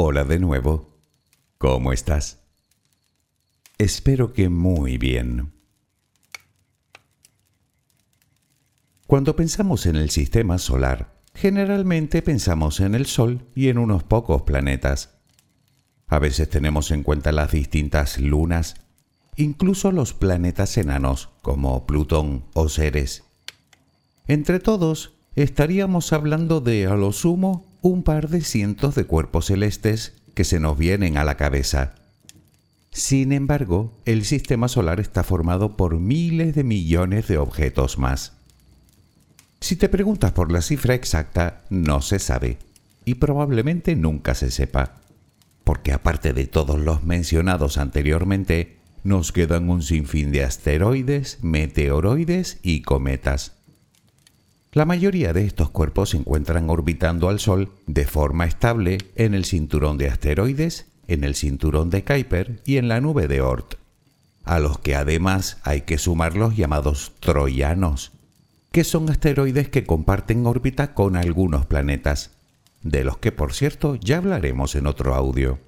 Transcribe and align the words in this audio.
Hola 0.00 0.22
de 0.22 0.38
nuevo. 0.38 1.00
¿Cómo 1.58 1.92
estás? 1.92 2.38
Espero 3.78 4.32
que 4.32 4.48
muy 4.48 4.96
bien. 4.96 5.52
Cuando 9.08 9.34
pensamos 9.34 9.86
en 9.86 9.96
el 9.96 10.10
sistema 10.10 10.58
solar, 10.58 11.18
generalmente 11.34 12.22
pensamos 12.22 12.78
en 12.78 12.94
el 12.94 13.06
Sol 13.06 13.48
y 13.56 13.70
en 13.70 13.78
unos 13.78 14.04
pocos 14.04 14.42
planetas. 14.42 15.18
A 16.06 16.20
veces 16.20 16.48
tenemos 16.48 16.92
en 16.92 17.02
cuenta 17.02 17.32
las 17.32 17.50
distintas 17.50 18.20
lunas, 18.20 18.76
incluso 19.34 19.90
los 19.90 20.14
planetas 20.14 20.76
enanos 20.76 21.30
como 21.42 21.88
Plutón 21.88 22.44
o 22.54 22.68
Ceres. 22.68 23.24
Entre 24.28 24.60
todos, 24.60 25.14
estaríamos 25.34 26.12
hablando 26.12 26.60
de, 26.60 26.86
a 26.86 26.94
lo 26.94 27.10
sumo, 27.10 27.67
un 27.82 28.02
par 28.02 28.28
de 28.28 28.40
cientos 28.40 28.94
de 28.94 29.04
cuerpos 29.04 29.46
celestes 29.46 30.14
que 30.34 30.44
se 30.44 30.60
nos 30.60 30.76
vienen 30.78 31.16
a 31.16 31.24
la 31.24 31.36
cabeza. 31.36 31.94
Sin 32.90 33.32
embargo, 33.32 33.92
el 34.04 34.24
sistema 34.24 34.68
solar 34.68 34.98
está 35.00 35.22
formado 35.22 35.76
por 35.76 35.98
miles 35.98 36.54
de 36.54 36.64
millones 36.64 37.28
de 37.28 37.38
objetos 37.38 37.98
más. 37.98 38.32
Si 39.60 39.76
te 39.76 39.88
preguntas 39.88 40.32
por 40.32 40.52
la 40.52 40.62
cifra 40.62 40.94
exacta, 40.94 41.62
no 41.70 42.00
se 42.00 42.18
sabe, 42.18 42.58
y 43.04 43.14
probablemente 43.14 43.96
nunca 43.96 44.34
se 44.34 44.50
sepa, 44.50 44.96
porque 45.64 45.92
aparte 45.92 46.32
de 46.32 46.46
todos 46.46 46.78
los 46.78 47.04
mencionados 47.04 47.78
anteriormente, 47.78 48.78
nos 49.04 49.32
quedan 49.32 49.68
un 49.70 49.82
sinfín 49.82 50.32
de 50.32 50.44
asteroides, 50.44 51.38
meteoroides 51.42 52.58
y 52.62 52.82
cometas. 52.82 53.57
La 54.72 54.84
mayoría 54.84 55.32
de 55.32 55.46
estos 55.46 55.70
cuerpos 55.70 56.10
se 56.10 56.18
encuentran 56.18 56.68
orbitando 56.68 57.30
al 57.30 57.40
Sol 57.40 57.72
de 57.86 58.04
forma 58.04 58.44
estable 58.44 58.98
en 59.14 59.32
el 59.32 59.46
cinturón 59.46 59.96
de 59.96 60.08
asteroides, 60.08 60.86
en 61.06 61.24
el 61.24 61.34
cinturón 61.34 61.88
de 61.88 62.04
Kuiper 62.04 62.60
y 62.66 62.76
en 62.76 62.86
la 62.86 63.00
nube 63.00 63.28
de 63.28 63.40
Oort, 63.40 63.76
a 64.44 64.58
los 64.58 64.78
que 64.78 64.94
además 64.94 65.56
hay 65.62 65.82
que 65.82 65.96
sumar 65.96 66.36
los 66.36 66.54
llamados 66.54 67.12
troyanos, 67.20 68.12
que 68.70 68.84
son 68.84 69.08
asteroides 69.08 69.70
que 69.70 69.84
comparten 69.84 70.46
órbita 70.46 70.92
con 70.92 71.16
algunos 71.16 71.64
planetas, 71.64 72.32
de 72.82 73.04
los 73.04 73.16
que 73.16 73.32
por 73.32 73.54
cierto 73.54 73.94
ya 73.94 74.18
hablaremos 74.18 74.74
en 74.74 74.86
otro 74.86 75.14
audio. 75.14 75.58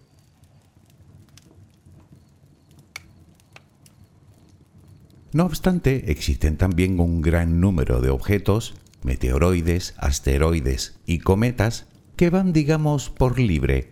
No 5.32 5.46
obstante, 5.46 6.10
existen 6.10 6.58
también 6.58 7.00
un 7.00 7.22
gran 7.22 7.60
número 7.60 8.02
de 8.02 8.10
objetos 8.10 8.74
meteoroides, 9.02 9.94
asteroides 9.98 10.98
y 11.06 11.18
cometas 11.18 11.86
que 12.16 12.30
van, 12.30 12.52
digamos, 12.52 13.10
por 13.10 13.38
libre, 13.38 13.90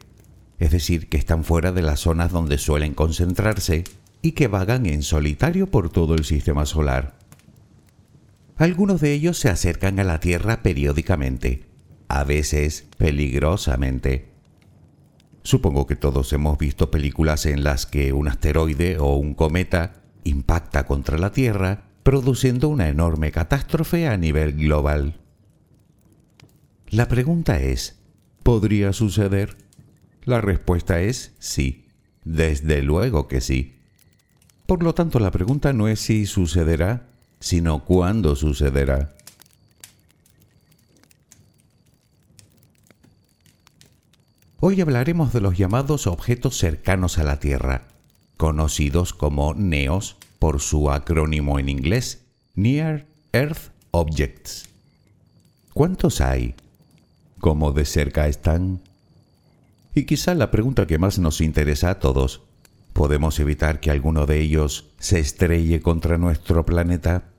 es 0.59 0.71
decir, 0.71 1.09
que 1.09 1.17
están 1.17 1.45
fuera 1.45 1.73
de 1.73 1.83
las 1.83 2.01
zonas 2.01 2.33
donde 2.33 2.59
suelen 2.59 2.95
concentrarse 2.95 3.85
y 4.23 4.33
que 4.33 4.49
vagan 4.49 4.87
en 4.87 5.03
solitario 5.03 5.71
por 5.71 5.91
todo 5.91 6.15
el 6.15 6.25
sistema 6.25 6.67
solar. 6.67 7.17
Algunos 8.57 9.01
de 9.01 9.13
ellos 9.13 9.39
se 9.39 9.49
acercan 9.49 10.01
a 10.01 10.05
la 10.05 10.19
Tierra 10.19 10.63
periódicamente, 10.63 11.65
a 12.09 12.25
veces 12.25 12.87
peligrosamente. 12.97 14.29
Supongo 15.45 15.87
que 15.87 15.97
todos 15.97 16.33
hemos 16.33 16.59
visto 16.59 16.91
películas 16.91 17.47
en 17.47 17.63
las 17.63 17.87
que 17.87 18.13
un 18.13 18.29
asteroide 18.29 18.99
o 18.99 19.15
un 19.15 19.35
cometa 19.35 20.03
impacta 20.25 20.85
contra 20.85 21.19
la 21.19 21.33
Tierra 21.33 21.88
produciendo 22.09 22.71
una 22.71 22.89
enorme 22.89 23.33
catástrofe 23.33 24.09
a 24.09 24.17
nivel 24.17 24.55
global. 24.55 25.21
La 26.89 27.07
pregunta 27.07 27.61
es, 27.61 27.99
¿podría 28.43 28.95
suceder? 28.95 29.59
La 30.25 30.41
respuesta 30.41 31.03
es 31.03 31.35
sí, 31.39 31.85
desde 32.25 32.81
luego 32.81 33.29
que 33.29 33.43
sí. 33.43 33.77
Por 34.65 34.83
lo 34.83 34.95
tanto, 34.95 35.21
la 35.21 35.31
pregunta 35.31 35.75
no 35.75 35.87
es 35.87 36.01
si 36.01 36.25
sucederá, 36.25 37.09
sino 37.41 37.85
cuándo 37.85 38.37
sucederá. 38.37 39.15
Hoy 44.61 44.81
hablaremos 44.81 45.35
de 45.35 45.43
los 45.43 45.59
llamados 45.59 46.07
objetos 46.07 46.57
cercanos 46.57 47.19
a 47.19 47.25
la 47.25 47.39
Tierra, 47.39 47.89
conocidos 48.39 49.13
como 49.13 49.53
NEOS 49.53 50.17
por 50.39 50.61
su 50.61 50.91
acrónimo 50.91 51.59
en 51.59 51.69
inglés, 51.69 52.25
Near 52.55 53.07
Earth 53.33 53.73
Objects. 53.91 54.69
¿Cuántos 55.75 56.21
hay? 56.21 56.55
¿Cómo 57.41 57.73
de 57.73 57.85
cerca 57.85 58.29
están? 58.29 58.81
Y 59.95 60.05
quizá 60.05 60.35
la 60.35 60.51
pregunta 60.51 60.87
que 60.87 60.99
más 60.99 61.19
nos 61.19 61.41
interesa 61.41 61.91
a 61.91 61.99
todos, 61.99 62.43
¿podemos 62.93 63.39
evitar 63.39 63.81
que 63.81 63.91
alguno 63.91 64.27
de 64.27 64.41
ellos 64.41 64.91
se 64.99 65.19
estrelle 65.19 65.81
contra 65.81 66.19
nuestro 66.19 66.65
planeta? 66.67 67.31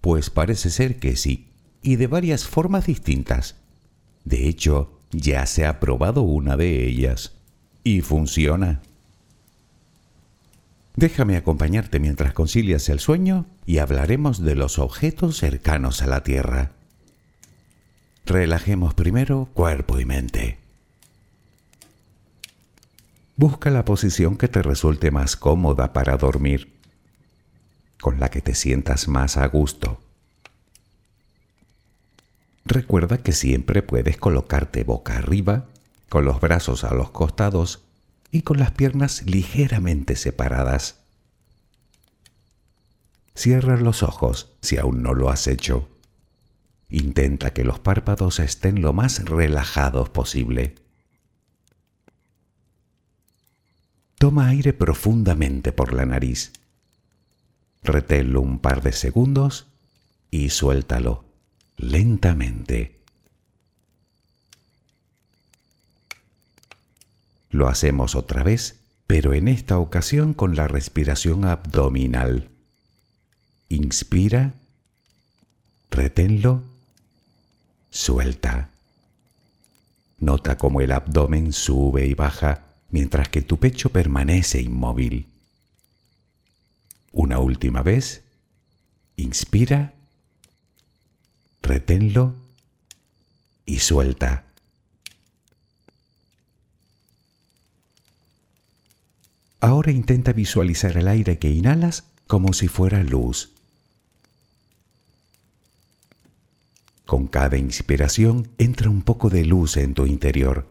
Pues 0.00 0.30
parece 0.30 0.70
ser 0.70 0.98
que 0.98 1.16
sí, 1.16 1.48
y 1.82 1.96
de 1.96 2.06
varias 2.06 2.44
formas 2.44 2.86
distintas. 2.86 3.56
De 4.24 4.48
hecho, 4.48 4.98
ya 5.10 5.46
se 5.46 5.66
ha 5.66 5.80
probado 5.80 6.22
una 6.22 6.56
de 6.56 6.86
ellas, 6.86 7.32
y 7.82 8.00
funciona. 8.02 8.82
Déjame 10.98 11.36
acompañarte 11.36 12.00
mientras 12.00 12.32
concilias 12.32 12.88
el 12.88 12.98
sueño 12.98 13.46
y 13.64 13.78
hablaremos 13.78 14.42
de 14.42 14.56
los 14.56 14.80
objetos 14.80 15.36
cercanos 15.36 16.02
a 16.02 16.08
la 16.08 16.24
Tierra. 16.24 16.72
Relajemos 18.26 18.94
primero 18.94 19.48
cuerpo 19.54 20.00
y 20.00 20.04
mente. 20.04 20.58
Busca 23.36 23.70
la 23.70 23.84
posición 23.84 24.36
que 24.36 24.48
te 24.48 24.60
resulte 24.60 25.12
más 25.12 25.36
cómoda 25.36 25.92
para 25.92 26.16
dormir, 26.16 26.72
con 28.00 28.18
la 28.18 28.28
que 28.28 28.40
te 28.40 28.56
sientas 28.56 29.06
más 29.06 29.36
a 29.36 29.46
gusto. 29.46 30.00
Recuerda 32.64 33.18
que 33.18 33.30
siempre 33.30 33.82
puedes 33.82 34.16
colocarte 34.16 34.82
boca 34.82 35.18
arriba, 35.18 35.66
con 36.08 36.24
los 36.24 36.40
brazos 36.40 36.82
a 36.82 36.92
los 36.92 37.10
costados 37.10 37.87
y 38.30 38.42
con 38.42 38.58
las 38.58 38.72
piernas 38.72 39.22
ligeramente 39.26 40.16
separadas. 40.16 41.00
Cierra 43.34 43.76
los 43.76 44.02
ojos 44.02 44.52
si 44.60 44.78
aún 44.78 45.02
no 45.02 45.14
lo 45.14 45.30
has 45.30 45.46
hecho. 45.46 45.88
Intenta 46.90 47.52
que 47.52 47.64
los 47.64 47.78
párpados 47.78 48.40
estén 48.40 48.82
lo 48.82 48.92
más 48.92 49.24
relajados 49.24 50.08
posible. 50.08 50.74
Toma 54.18 54.48
aire 54.48 54.72
profundamente 54.72 55.72
por 55.72 55.92
la 55.92 56.04
nariz. 56.04 56.52
Reténlo 57.84 58.40
un 58.40 58.58
par 58.58 58.82
de 58.82 58.92
segundos 58.92 59.68
y 60.30 60.50
suéltalo 60.50 61.24
lentamente. 61.76 62.97
Lo 67.50 67.68
hacemos 67.68 68.14
otra 68.14 68.42
vez, 68.42 68.80
pero 69.06 69.32
en 69.34 69.48
esta 69.48 69.78
ocasión 69.78 70.34
con 70.34 70.56
la 70.56 70.68
respiración 70.68 71.44
abdominal. 71.44 72.48
Inspira, 73.68 74.54
Reténlo. 75.90 76.62
Suelta. 77.90 78.70
Nota 80.18 80.58
cómo 80.58 80.80
el 80.80 80.92
abdomen 80.92 81.52
sube 81.52 82.06
y 82.06 82.14
baja 82.14 82.64
mientras 82.90 83.28
que 83.28 83.42
tu 83.42 83.58
pecho 83.58 83.90
permanece 83.90 84.60
inmóvil. 84.60 85.26
Una 87.12 87.38
última 87.38 87.82
vez. 87.82 88.22
Inspira. 89.16 89.94
Reténlo. 91.62 92.34
Y 93.64 93.78
suelta. 93.80 94.44
Ahora 99.60 99.90
intenta 99.90 100.32
visualizar 100.32 100.96
el 100.96 101.08
aire 101.08 101.38
que 101.38 101.50
inhalas 101.50 102.04
como 102.26 102.52
si 102.52 102.68
fuera 102.68 103.02
luz. 103.02 103.50
Con 107.06 107.26
cada 107.26 107.56
inspiración 107.56 108.48
entra 108.58 108.90
un 108.90 109.02
poco 109.02 109.30
de 109.30 109.44
luz 109.44 109.76
en 109.76 109.94
tu 109.94 110.06
interior 110.06 110.66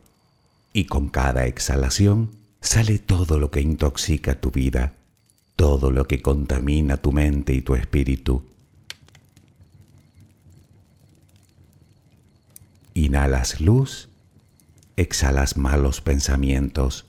y 0.72 0.86
con 0.86 1.10
cada 1.10 1.48
exhalación 1.48 2.31
sale 2.62 3.00
todo 3.00 3.39
lo 3.39 3.51
que 3.51 3.60
intoxica 3.60 4.39
tu 4.39 4.51
vida, 4.51 4.94
todo 5.56 5.92
lo 5.92 6.07
que 6.07 6.22
contamina 6.22 6.98
tu 6.98 7.12
mente 7.12 7.54
y 7.54 7.62
tu 7.62 7.75
espíritu. 7.75 8.45
Inhalas 12.94 13.60
luz, 13.60 14.10
exhalas 14.95 15.57
malos 15.57 16.01
pensamientos, 16.01 17.06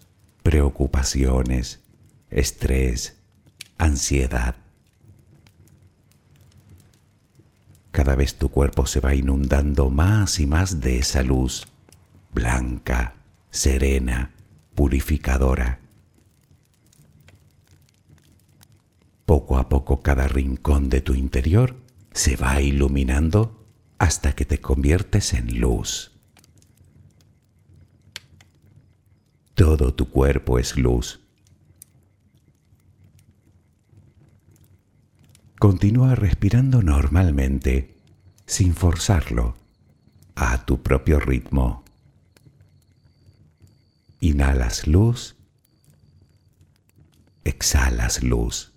preocupaciones, 0.48 1.82
estrés, 2.30 3.18
ansiedad. 3.76 4.56
Cada 7.90 8.16
vez 8.16 8.36
tu 8.36 8.48
cuerpo 8.48 8.86
se 8.86 9.00
va 9.00 9.14
inundando 9.14 9.90
más 9.90 10.40
y 10.40 10.46
más 10.46 10.80
de 10.80 11.00
esa 11.00 11.22
luz 11.22 11.68
blanca, 12.32 13.16
serena, 13.50 14.30
purificadora. 14.74 15.80
Poco 19.26 19.58
a 19.58 19.68
poco 19.68 20.00
cada 20.00 20.28
rincón 20.28 20.88
de 20.88 21.02
tu 21.02 21.12
interior 21.12 21.76
se 22.12 22.36
va 22.36 22.62
iluminando 22.62 23.66
hasta 23.98 24.34
que 24.34 24.46
te 24.46 24.62
conviertes 24.62 25.34
en 25.34 25.60
luz. 25.60 26.17
Todo 29.58 29.92
tu 29.92 30.08
cuerpo 30.08 30.60
es 30.60 30.76
luz. 30.76 31.18
Continúa 35.58 36.14
respirando 36.14 36.80
normalmente, 36.80 37.96
sin 38.46 38.72
forzarlo, 38.76 39.56
a 40.36 40.64
tu 40.64 40.80
propio 40.80 41.18
ritmo. 41.18 41.82
Inhalas 44.20 44.86
luz, 44.86 45.34
exhalas 47.42 48.22
luz. 48.22 48.70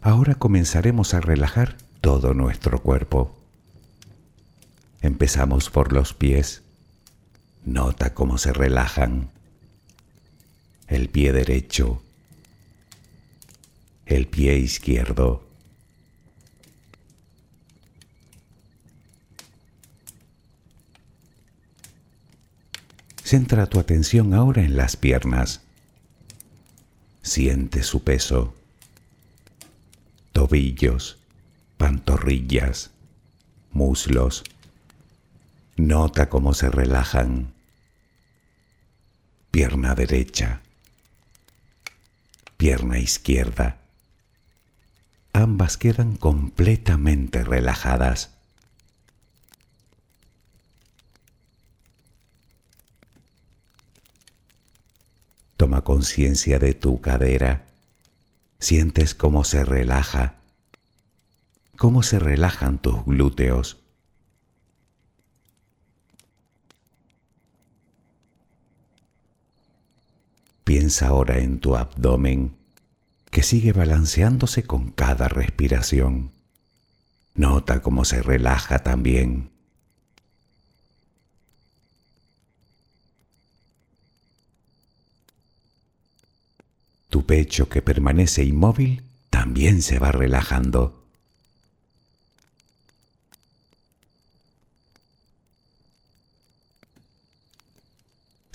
Ahora 0.00 0.36
comenzaremos 0.36 1.12
a 1.12 1.20
relajar 1.20 1.76
todo 2.00 2.34
nuestro 2.34 2.80
cuerpo. 2.82 3.36
Empezamos 5.00 5.70
por 5.70 5.92
los 5.92 6.14
pies. 6.14 6.62
Nota 7.64 8.14
cómo 8.14 8.38
se 8.38 8.52
relajan. 8.52 9.30
El 10.86 11.08
pie 11.08 11.32
derecho. 11.32 12.02
El 14.06 14.26
pie 14.26 14.58
izquierdo. 14.58 15.46
Centra 23.22 23.66
tu 23.66 23.78
atención 23.78 24.32
ahora 24.32 24.62
en 24.62 24.74
las 24.76 24.96
piernas. 24.96 25.60
Siente 27.20 27.82
su 27.82 28.02
peso. 28.02 28.54
Tobillos, 30.32 31.18
pantorrillas, 31.78 32.90
muslos. 33.70 34.44
Nota 35.76 36.28
cómo 36.28 36.52
se 36.52 36.68
relajan. 36.68 37.54
Pierna 39.50 39.94
derecha. 39.94 40.60
Pierna 42.56 42.98
izquierda. 42.98 43.78
Ambas 45.32 45.76
quedan 45.76 46.16
completamente 46.16 47.44
relajadas. 47.44 48.30
Toma 55.56 55.82
conciencia 55.82 56.58
de 56.58 56.74
tu 56.74 57.00
cadera. 57.00 57.66
Sientes 58.58 59.14
cómo 59.14 59.44
se 59.44 59.64
relaja 59.64 60.37
cómo 61.78 62.02
se 62.02 62.18
relajan 62.18 62.78
tus 62.78 63.04
glúteos. 63.04 63.78
Piensa 70.64 71.06
ahora 71.06 71.38
en 71.38 71.60
tu 71.60 71.76
abdomen 71.76 72.56
que 73.30 73.42
sigue 73.44 73.72
balanceándose 73.72 74.64
con 74.64 74.90
cada 74.90 75.28
respiración. 75.28 76.32
Nota 77.34 77.80
cómo 77.80 78.04
se 78.04 78.22
relaja 78.22 78.80
también. 78.80 79.50
Tu 87.08 87.24
pecho 87.24 87.68
que 87.68 87.82
permanece 87.82 88.44
inmóvil 88.44 89.04
también 89.30 89.80
se 89.80 90.00
va 90.00 90.10
relajando. 90.10 90.97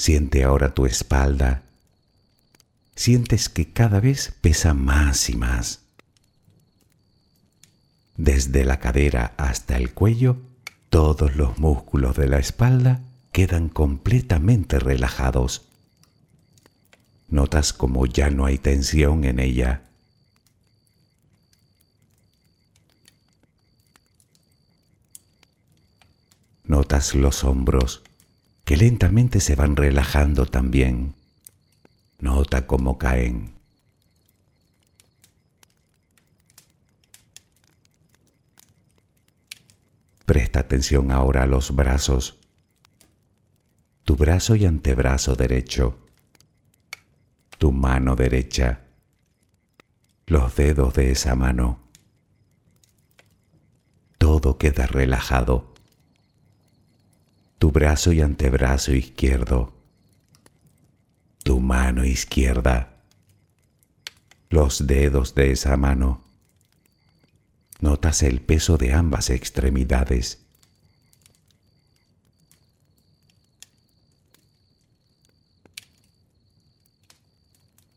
Siente 0.03 0.43
ahora 0.43 0.73
tu 0.73 0.85
espalda. 0.85 1.63
Sientes 2.93 3.47
que 3.47 3.71
cada 3.71 4.01
vez 4.01 4.33
pesa 4.41 4.73
más 4.73 5.29
y 5.29 5.37
más. 5.37 5.79
Desde 8.17 8.65
la 8.65 8.81
cadera 8.81 9.33
hasta 9.37 9.77
el 9.77 9.93
cuello, 9.93 10.41
todos 10.89 11.37
los 11.37 11.57
músculos 11.57 12.17
de 12.17 12.27
la 12.27 12.37
espalda 12.37 12.99
quedan 13.31 13.69
completamente 13.69 14.77
relajados. 14.77 15.69
Notas 17.29 17.71
como 17.71 18.05
ya 18.05 18.29
no 18.29 18.45
hay 18.45 18.57
tensión 18.57 19.23
en 19.23 19.39
ella. 19.39 19.83
Notas 26.65 27.15
los 27.15 27.45
hombros, 27.45 28.03
que 28.63 28.77
lentamente 28.77 29.39
se 29.39 29.55
van 29.55 29.75
relajando 29.75 30.45
también. 30.45 31.15
Nota 32.19 32.65
cómo 32.65 32.97
caen. 32.97 33.53
Presta 40.25 40.61
atención 40.61 41.11
ahora 41.11 41.43
a 41.43 41.47
los 41.47 41.75
brazos. 41.75 42.39
Tu 44.05 44.15
brazo 44.15 44.55
y 44.55 44.65
antebrazo 44.65 45.35
derecho. 45.35 45.99
Tu 47.57 47.73
mano 47.73 48.15
derecha. 48.15 48.85
Los 50.25 50.55
dedos 50.55 50.93
de 50.93 51.11
esa 51.11 51.35
mano. 51.35 51.81
Todo 54.17 54.57
queda 54.57 54.87
relajado 54.87 55.72
tu 57.63 57.71
brazo 57.71 58.11
y 58.11 58.19
antebrazo 58.19 58.91
izquierdo, 58.91 59.71
tu 61.45 61.61
mano 61.61 62.03
izquierda, 62.03 62.97
los 64.49 64.85
dedos 64.85 65.33
de 65.33 65.53
esa 65.53 65.77
mano. 65.77 66.21
Notas 67.79 68.21
el 68.21 68.41
peso 68.41 68.75
de 68.77 68.93
ambas 68.93 69.29
extremidades. 69.29 70.39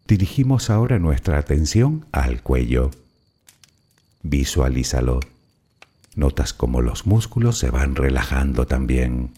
Dirigimos 0.07 0.71
ahora 0.71 1.01
nuestra 1.01 1.39
atención 1.39 2.07
al 2.13 2.41
cuello. 2.41 2.93
Visualízalo. 4.23 5.19
Notas 6.15 6.53
cómo 6.53 6.83
los 6.83 7.05
músculos 7.05 7.59
se 7.59 7.71
van 7.71 7.97
relajando 7.97 8.69
también. 8.69 9.33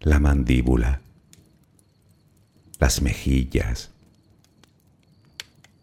La 0.00 0.18
mandíbula, 0.18 1.02
las 2.78 3.02
mejillas, 3.02 3.90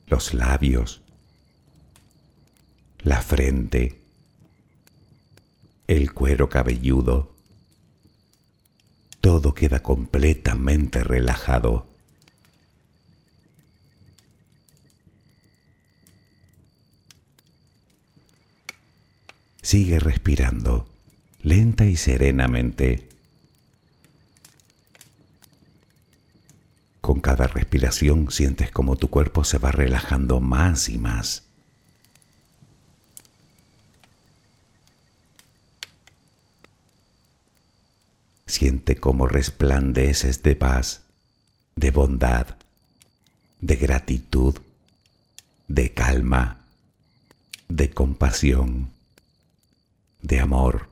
los 0.07 0.33
labios, 0.33 1.01
la 2.99 3.21
frente, 3.21 4.01
el 5.85 6.13
cuero 6.13 6.49
cabelludo. 6.49 7.35
Todo 9.21 9.53
queda 9.53 9.83
completamente 9.83 11.03
relajado. 11.03 11.87
Sigue 19.61 19.99
respirando, 19.99 20.87
lenta 21.41 21.85
y 21.85 21.97
serenamente. 21.97 23.16
Con 27.07 27.21
cada 27.21 27.47
respiración 27.47 28.31
sientes 28.31 28.69
como 28.69 28.97
tu 28.97 29.09
cuerpo 29.09 29.45
se 29.45 29.59
va 29.59 29.71
relajando 29.71 30.41
más 30.41 30.89
y 30.89 30.97
más. 30.97 31.43
Siente 38.45 38.97
cómo 38.97 39.25
resplandeces 39.25 40.43
de 40.43 40.57
paz, 40.57 41.03
de 41.77 41.91
bondad, 41.91 42.57
de 43.61 43.77
gratitud, 43.77 44.57
de 45.69 45.93
calma, 45.93 46.65
de 47.69 47.89
compasión 47.89 48.91
de 50.21 50.41
amor. 50.41 50.89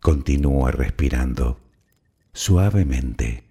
Continúa 0.00 0.70
respirando 0.70 1.60
suavemente. 2.32 3.44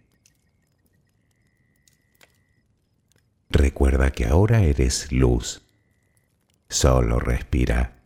Recuerda 3.50 4.12
que 4.12 4.26
ahora 4.26 4.62
eres 4.62 5.12
luz. 5.12 5.62
Solo 6.70 7.20
respira 7.20 8.00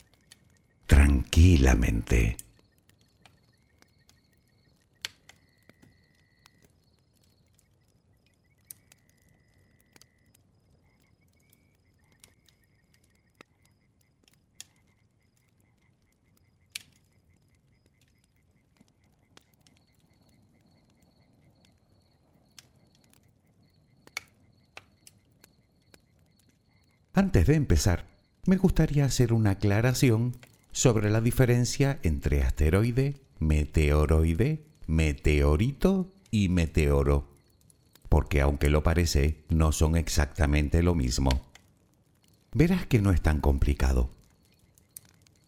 tranquilamente. 0.87 2.37
Antes 27.15 27.45
de 27.45 27.53
empezar, 27.53 28.07
me 28.47 28.57
gustaría 28.57 29.05
hacer 29.05 29.33
una 29.33 29.51
aclaración 29.51 30.35
sobre 30.71 31.11
la 31.11 31.21
diferencia 31.21 31.99
entre 32.01 32.41
asteroide, 32.41 33.21
meteoroide, 33.37 34.65
meteorito 34.87 36.11
y 36.31 36.49
meteoro, 36.49 37.29
porque 38.09 38.41
aunque 38.41 38.71
lo 38.71 38.81
parece, 38.81 39.43
no 39.49 39.71
son 39.71 39.95
exactamente 39.95 40.81
lo 40.81 40.95
mismo. 40.95 41.29
Verás 42.51 42.87
que 42.87 42.99
no 42.99 43.11
es 43.11 43.21
tan 43.21 43.41
complicado. 43.41 44.09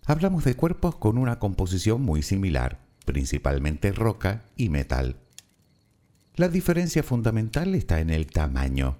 Hablamos 0.05 0.43
de 0.43 0.53
cuerpos 0.53 0.97
con 0.97 1.17
una 1.17 1.39
composición 1.39 2.03
muy 2.03 2.21
similar, 2.21 2.77
principalmente 3.05 3.91
roca 3.91 4.43
y 4.55 4.69
metal. 4.69 5.15
La 6.35 6.47
diferencia 6.47 7.01
fundamental 7.01 7.73
está 7.73 8.01
en 8.01 8.11
el 8.11 8.27
tamaño 8.27 8.99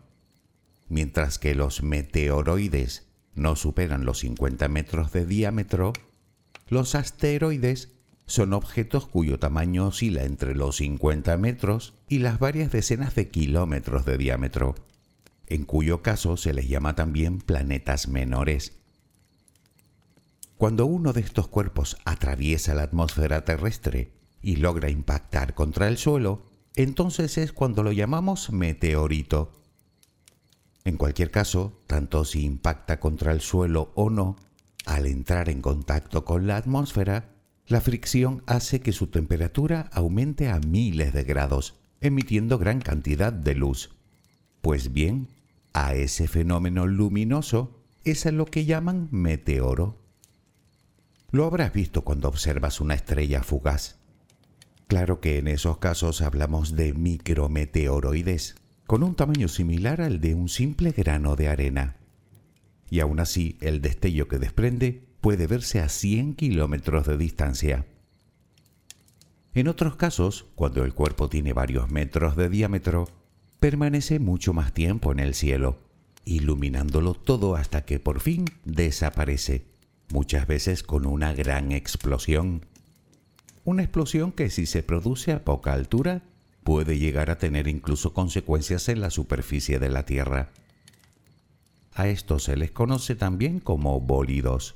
mientras 0.87 1.39
que 1.39 1.55
los 1.55 1.83
meteoroides 1.83 3.07
no 3.33 3.55
superan 3.55 4.05
los 4.05 4.19
50 4.19 4.67
metros 4.69 5.11
de 5.11 5.25
diámetro, 5.25 5.93
los 6.67 6.95
asteroides 6.95 7.91
son 8.25 8.53
objetos 8.53 9.05
cuyo 9.05 9.37
tamaño 9.37 9.87
oscila 9.87 10.23
entre 10.23 10.55
los 10.55 10.77
50 10.77 11.37
metros 11.37 11.93
y 12.07 12.19
las 12.19 12.39
varias 12.39 12.71
decenas 12.71 13.13
de 13.15 13.29
kilómetros 13.29 14.05
de 14.05 14.17
diámetro, 14.17 14.75
en 15.47 15.63
cuyo 15.63 16.01
caso 16.01 16.37
se 16.37 16.53
les 16.53 16.67
llama 16.67 16.95
también 16.95 17.39
planetas 17.39 18.07
menores. 18.07 18.73
Cuando 20.57 20.85
uno 20.85 21.13
de 21.13 21.21
estos 21.21 21.47
cuerpos 21.47 21.97
atraviesa 22.05 22.73
la 22.73 22.83
atmósfera 22.83 23.43
terrestre 23.43 24.13
y 24.41 24.55
logra 24.55 24.89
impactar 24.89 25.53
contra 25.53 25.87
el 25.87 25.97
suelo, 25.97 26.45
entonces 26.75 27.37
es 27.37 27.51
cuando 27.51 27.83
lo 27.83 27.91
llamamos 27.91 28.51
meteorito 28.51 29.51
en 30.85 30.97
cualquier 30.97 31.31
caso, 31.31 31.81
tanto 31.87 32.23
si 32.25 32.45
impacta 32.45 32.99
contra 32.99 33.31
el 33.31 33.41
suelo 33.41 33.91
o 33.95 34.11
no, 34.11 34.37
al 34.85 35.07
entrar 35.07 35.49
en 35.49 35.61
contacto 35.61 36.23
con 36.25 36.45
la 36.45 36.57
atmósfera, 36.57 37.31
la 37.65 37.81
fricción 37.81 38.43
hace 38.45 38.81
que 38.81 38.91
su 38.91 39.07
temperatura 39.07 39.89
aumente 39.91 40.47
a 40.47 40.59
miles 40.59 41.11
de 41.11 41.23
grados, 41.23 41.73
emitiendo 42.01 42.59
gran 42.59 42.81
cantidad 42.81 43.33
de 43.33 43.55
luz. 43.55 43.89
Pues 44.61 44.93
bien, 44.93 45.27
a 45.73 45.95
ese 45.95 46.27
fenómeno 46.27 46.85
luminoso 46.85 47.71
es 48.03 48.27
a 48.27 48.31
lo 48.31 48.45
que 48.45 48.65
llaman 48.65 49.07
meteoro. 49.09 49.97
Lo 51.31 51.45
habrás 51.45 51.73
visto 51.73 52.03
cuando 52.03 52.27
observas 52.27 52.79
una 52.79 52.93
estrella 52.93 53.41
fugaz. 53.41 53.95
Claro 54.85 55.19
que 55.19 55.39
en 55.39 55.47
esos 55.47 55.79
casos 55.79 56.21
hablamos 56.21 56.75
de 56.75 56.93
micrometeoroides 56.93 58.55
con 58.87 59.03
un 59.03 59.15
tamaño 59.15 59.47
similar 59.47 60.01
al 60.01 60.21
de 60.21 60.35
un 60.35 60.49
simple 60.49 60.91
grano 60.91 61.35
de 61.35 61.47
arena. 61.47 61.95
Y 62.89 62.99
aún 62.99 63.19
así, 63.19 63.57
el 63.61 63.81
destello 63.81 64.27
que 64.27 64.37
desprende 64.37 65.03
puede 65.21 65.47
verse 65.47 65.79
a 65.79 65.89
100 65.89 66.35
kilómetros 66.35 67.07
de 67.07 67.17
distancia. 67.17 67.85
En 69.55 69.67
otros 69.67 69.95
casos, 69.95 70.45
cuando 70.55 70.83
el 70.83 70.93
cuerpo 70.93 71.29
tiene 71.29 71.53
varios 71.53 71.89
metros 71.89 72.35
de 72.35 72.49
diámetro, 72.49 73.07
permanece 73.59 74.19
mucho 74.19 74.53
más 74.53 74.73
tiempo 74.73 75.11
en 75.11 75.19
el 75.19 75.33
cielo, 75.33 75.79
iluminándolo 76.25 77.13
todo 77.13 77.55
hasta 77.55 77.85
que 77.85 77.99
por 77.99 78.19
fin 78.19 78.45
desaparece, 78.65 79.65
muchas 80.11 80.45
veces 80.45 80.83
con 80.83 81.05
una 81.07 81.33
gran 81.33 81.71
explosión. 81.71 82.65
Una 83.63 83.81
explosión 83.81 84.31
que 84.31 84.51
si 84.51 84.67
se 84.67 84.83
produce 84.83 85.31
a 85.31 85.43
poca 85.43 85.73
altura 85.73 86.21
puede 86.65 86.97
llegar 86.97 87.29
a 87.29 87.37
tener 87.37 87.67
incluso 87.67 88.11
consecuencias 88.11 88.89
en 88.89 88.99
la 88.99 89.11
superficie 89.11 89.77
de 89.77 89.87
la 89.87 90.03
Tierra. 90.03 90.49
A 91.93 92.07
estos 92.07 92.45
se 92.45 92.57
les 92.57 92.71
conoce 92.71 93.13
también 93.13 93.59
como 93.59 94.01
bólidos. 94.01 94.73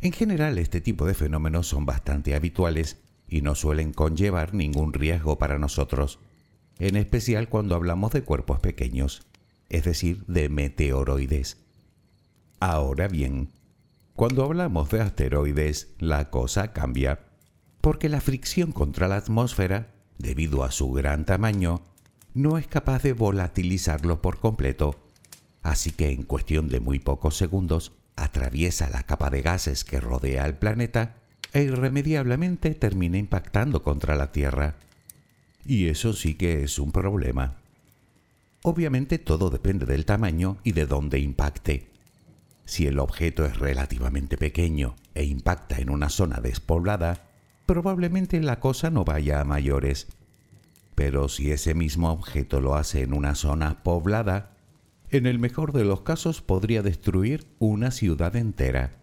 En 0.00 0.12
general, 0.12 0.58
este 0.58 0.80
tipo 0.80 1.06
de 1.06 1.14
fenómenos 1.14 1.66
son 1.66 1.86
bastante 1.86 2.36
habituales 2.36 2.98
y 3.28 3.42
no 3.42 3.56
suelen 3.56 3.92
conllevar 3.92 4.54
ningún 4.54 4.92
riesgo 4.92 5.38
para 5.38 5.58
nosotros, 5.58 6.20
en 6.78 6.94
especial 6.94 7.48
cuando 7.48 7.74
hablamos 7.74 8.12
de 8.12 8.22
cuerpos 8.22 8.60
pequeños, 8.60 9.26
es 9.70 9.82
decir, 9.82 10.24
de 10.28 10.48
meteoroides. 10.48 11.56
Ahora 12.60 13.08
bien, 13.08 13.48
cuando 14.22 14.44
hablamos 14.44 14.88
de 14.88 15.00
asteroides, 15.00 15.96
la 15.98 16.30
cosa 16.30 16.72
cambia, 16.72 17.24
porque 17.80 18.08
la 18.08 18.20
fricción 18.20 18.70
contra 18.70 19.08
la 19.08 19.16
atmósfera, 19.16 19.96
debido 20.16 20.62
a 20.62 20.70
su 20.70 20.92
gran 20.92 21.26
tamaño, 21.26 21.82
no 22.32 22.56
es 22.56 22.68
capaz 22.68 23.02
de 23.02 23.14
volatilizarlo 23.14 24.22
por 24.22 24.38
completo, 24.38 24.94
así 25.64 25.90
que 25.90 26.12
en 26.12 26.22
cuestión 26.22 26.68
de 26.68 26.78
muy 26.78 27.00
pocos 27.00 27.36
segundos 27.36 27.94
atraviesa 28.14 28.88
la 28.90 29.02
capa 29.02 29.28
de 29.28 29.42
gases 29.42 29.82
que 29.82 29.98
rodea 29.98 30.44
al 30.44 30.56
planeta 30.56 31.16
e 31.52 31.64
irremediablemente 31.64 32.76
termina 32.76 33.18
impactando 33.18 33.82
contra 33.82 34.14
la 34.14 34.30
Tierra. 34.30 34.76
Y 35.66 35.88
eso 35.88 36.12
sí 36.12 36.34
que 36.34 36.62
es 36.62 36.78
un 36.78 36.92
problema. 36.92 37.56
Obviamente 38.62 39.18
todo 39.18 39.50
depende 39.50 39.84
del 39.84 40.06
tamaño 40.06 40.58
y 40.62 40.70
de 40.70 40.86
dónde 40.86 41.18
impacte. 41.18 41.91
Si 42.64 42.86
el 42.86 42.98
objeto 42.98 43.44
es 43.44 43.58
relativamente 43.58 44.36
pequeño 44.36 44.96
e 45.14 45.24
impacta 45.24 45.78
en 45.78 45.90
una 45.90 46.08
zona 46.08 46.40
despoblada, 46.40 47.28
probablemente 47.66 48.40
la 48.40 48.60
cosa 48.60 48.90
no 48.90 49.04
vaya 49.04 49.40
a 49.40 49.44
mayores. 49.44 50.08
Pero 50.94 51.28
si 51.28 51.50
ese 51.50 51.74
mismo 51.74 52.10
objeto 52.10 52.60
lo 52.60 52.74
hace 52.74 53.02
en 53.02 53.14
una 53.14 53.34
zona 53.34 53.82
poblada, 53.82 54.56
en 55.10 55.26
el 55.26 55.38
mejor 55.38 55.72
de 55.72 55.84
los 55.84 56.02
casos 56.02 56.40
podría 56.40 56.82
destruir 56.82 57.46
una 57.58 57.90
ciudad 57.90 58.36
entera. 58.36 59.02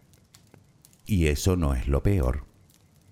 Y 1.05 1.27
eso 1.27 1.55
no 1.55 1.73
es 1.73 1.87
lo 1.87 2.03
peor, 2.03 2.45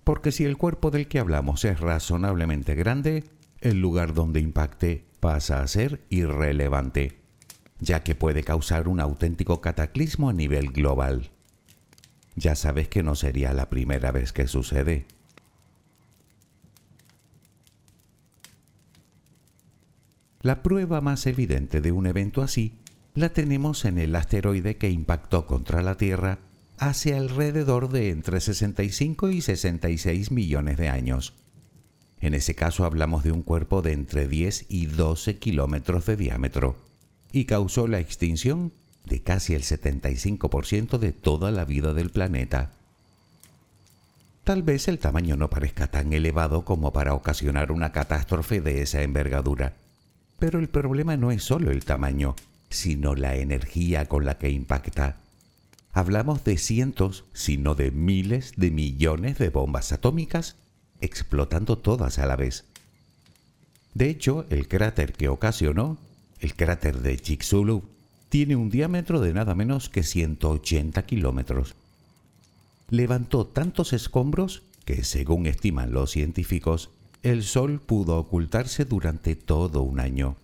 porque 0.04 0.32
si 0.32 0.44
el 0.44 0.56
cuerpo 0.56 0.90
del 0.90 1.08
que 1.08 1.18
hablamos 1.18 1.64
es 1.64 1.80
razonablemente 1.80 2.74
grande, 2.74 3.24
el 3.60 3.80
lugar 3.80 4.14
donde 4.14 4.40
impacte 4.40 5.04
pasa 5.20 5.60
a 5.60 5.66
ser 5.66 6.04
irrelevante 6.08 7.27
ya 7.80 8.02
que 8.02 8.14
puede 8.14 8.42
causar 8.42 8.88
un 8.88 9.00
auténtico 9.00 9.60
cataclismo 9.60 10.30
a 10.30 10.32
nivel 10.32 10.70
global. 10.70 11.30
Ya 12.36 12.54
sabes 12.54 12.88
que 12.88 13.02
no 13.02 13.14
sería 13.14 13.52
la 13.52 13.68
primera 13.68 14.12
vez 14.12 14.32
que 14.32 14.46
sucede. 14.46 15.06
La 20.40 20.62
prueba 20.62 21.00
más 21.00 21.26
evidente 21.26 21.80
de 21.80 21.90
un 21.92 22.06
evento 22.06 22.42
así 22.42 22.78
la 23.14 23.30
tenemos 23.30 23.84
en 23.84 23.98
el 23.98 24.14
asteroide 24.14 24.76
que 24.76 24.90
impactó 24.90 25.46
contra 25.46 25.82
la 25.82 25.96
Tierra 25.96 26.38
hace 26.78 27.16
alrededor 27.16 27.88
de 27.88 28.10
entre 28.10 28.40
65 28.40 29.30
y 29.30 29.40
66 29.40 30.30
millones 30.30 30.76
de 30.76 30.88
años. 30.88 31.34
En 32.20 32.34
ese 32.34 32.54
caso 32.54 32.84
hablamos 32.84 33.24
de 33.24 33.32
un 33.32 33.42
cuerpo 33.42 33.82
de 33.82 33.92
entre 33.92 34.28
10 34.28 34.66
y 34.68 34.86
12 34.86 35.38
kilómetros 35.38 36.06
de 36.06 36.16
diámetro 36.16 36.87
y 37.32 37.44
causó 37.44 37.86
la 37.86 38.00
extinción 38.00 38.72
de 39.04 39.22
casi 39.22 39.54
el 39.54 39.62
75% 39.62 40.98
de 40.98 41.12
toda 41.12 41.50
la 41.50 41.64
vida 41.64 41.94
del 41.94 42.10
planeta. 42.10 42.72
Tal 44.44 44.62
vez 44.62 44.88
el 44.88 44.98
tamaño 44.98 45.36
no 45.36 45.50
parezca 45.50 45.88
tan 45.88 46.12
elevado 46.12 46.64
como 46.64 46.92
para 46.92 47.14
ocasionar 47.14 47.70
una 47.70 47.92
catástrofe 47.92 48.60
de 48.60 48.82
esa 48.82 49.02
envergadura, 49.02 49.74
pero 50.38 50.58
el 50.58 50.68
problema 50.68 51.16
no 51.16 51.30
es 51.30 51.42
solo 51.42 51.70
el 51.70 51.84
tamaño, 51.84 52.34
sino 52.70 53.14
la 53.14 53.36
energía 53.36 54.06
con 54.06 54.24
la 54.24 54.38
que 54.38 54.50
impacta. 54.50 55.16
Hablamos 55.92 56.44
de 56.44 56.58
cientos, 56.58 57.24
sino 57.32 57.74
de 57.74 57.90
miles 57.90 58.52
de 58.56 58.70
millones 58.70 59.38
de 59.38 59.50
bombas 59.50 59.92
atómicas 59.92 60.56
explotando 61.00 61.78
todas 61.78 62.18
a 62.18 62.26
la 62.26 62.36
vez. 62.36 62.64
De 63.94 64.08
hecho, 64.08 64.46
el 64.50 64.68
cráter 64.68 65.12
que 65.12 65.28
ocasionó, 65.28 65.98
el 66.40 66.54
cráter 66.54 67.00
de 67.00 67.16
Chicxulub, 67.18 67.84
tiene 68.28 68.56
un 68.56 68.70
diámetro 68.70 69.20
de 69.20 69.32
nada 69.32 69.54
menos 69.54 69.88
que 69.88 70.02
180 70.02 71.02
kilómetros. 71.06 71.74
Levantó 72.90 73.46
tantos 73.46 73.92
escombros 73.92 74.62
que, 74.84 75.04
según 75.04 75.46
estiman 75.46 75.92
los 75.92 76.10
científicos, 76.10 76.90
el 77.22 77.42
Sol 77.42 77.80
pudo 77.80 78.16
ocultarse 78.18 78.84
durante 78.84 79.36
todo 79.36 79.82
un 79.82 80.00
año. 80.00 80.36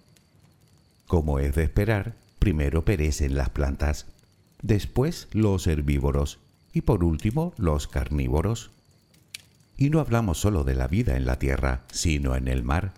Como 1.06 1.38
es 1.38 1.54
de 1.54 1.64
esperar, 1.64 2.16
primero 2.38 2.84
perecen 2.84 3.36
las 3.36 3.50
plantas, 3.50 4.06
después 4.62 5.28
los 5.32 5.66
herbívoros 5.66 6.38
y 6.72 6.80
por 6.80 7.04
último 7.04 7.54
los 7.56 7.86
carnívoros. 7.86 8.70
Y 9.76 9.90
no 9.90 10.00
hablamos 10.00 10.38
solo 10.38 10.64
de 10.64 10.74
la 10.74 10.88
vida 10.88 11.16
en 11.16 11.26
la 11.26 11.38
tierra, 11.38 11.84
sino 11.92 12.34
en 12.36 12.48
el 12.48 12.62
mar, 12.62 12.94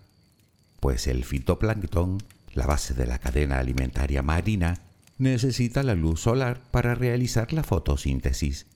pues 0.81 1.07
el 1.07 1.25
fitoplancton, 1.25 2.19
la 2.57 2.67
base 2.67 2.95
de 2.95 3.07
la 3.07 3.19
cadena 3.19 3.59
alimentaria 3.59 4.23
marina, 4.23 4.81
necesita 5.19 5.83
la 5.83 5.95
luz 5.95 6.21
solar 6.21 6.63
para 6.71 6.95
realizar 6.95 7.53
la 7.53 7.63
fotosíntesis. 7.63 8.67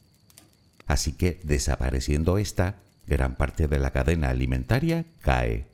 Así 0.87 1.13
que 1.15 1.41
desapareciendo 1.45 2.37
esta, 2.37 2.77
gran 3.07 3.37
parte 3.37 3.69
de 3.69 3.79
la 3.79 3.91
cadena 3.91 4.29
alimentaria 4.29 5.07
cae. 5.23 5.67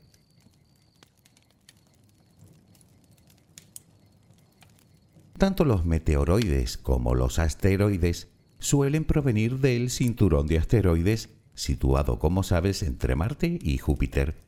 Tanto 5.37 5.65
los 5.65 5.85
meteoroides 5.85 6.79
como 6.79 7.15
los 7.15 7.39
asteroides 7.41 8.29
suelen 8.61 9.05
provenir 9.05 9.59
del 9.59 9.91
cinturón 9.91 10.47
de 10.47 10.59
asteroides 10.59 11.31
situado, 11.55 12.21
como 12.21 12.45
sabes, 12.45 12.83
entre 12.83 13.17
Marte 13.17 13.59
y 13.61 13.79
Júpiter. 13.79 14.46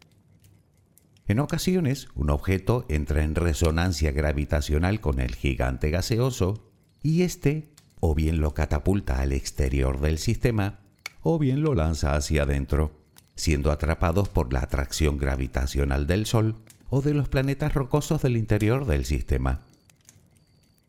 En 1.28 1.40
ocasiones, 1.40 2.08
un 2.14 2.30
objeto 2.30 2.86
entra 2.88 3.22
en 3.22 3.34
resonancia 3.34 4.12
gravitacional 4.12 5.00
con 5.00 5.20
el 5.20 5.34
gigante 5.34 5.90
gaseoso 5.90 6.64
y 7.02 7.20
éste 7.20 7.68
o 8.00 8.14
bien 8.14 8.40
lo 8.40 8.54
catapulta 8.54 9.20
al 9.20 9.32
exterior 9.32 10.00
del 10.00 10.16
sistema 10.16 10.78
o 11.22 11.38
bien 11.38 11.62
lo 11.62 11.74
lanza 11.74 12.14
hacia 12.14 12.44
adentro, 12.44 12.92
siendo 13.34 13.70
atrapados 13.70 14.30
por 14.30 14.54
la 14.54 14.60
atracción 14.60 15.18
gravitacional 15.18 16.06
del 16.06 16.24
Sol 16.24 16.56
o 16.88 17.02
de 17.02 17.12
los 17.12 17.28
planetas 17.28 17.74
rocosos 17.74 18.22
del 18.22 18.38
interior 18.38 18.86
del 18.86 19.04
sistema. 19.04 19.60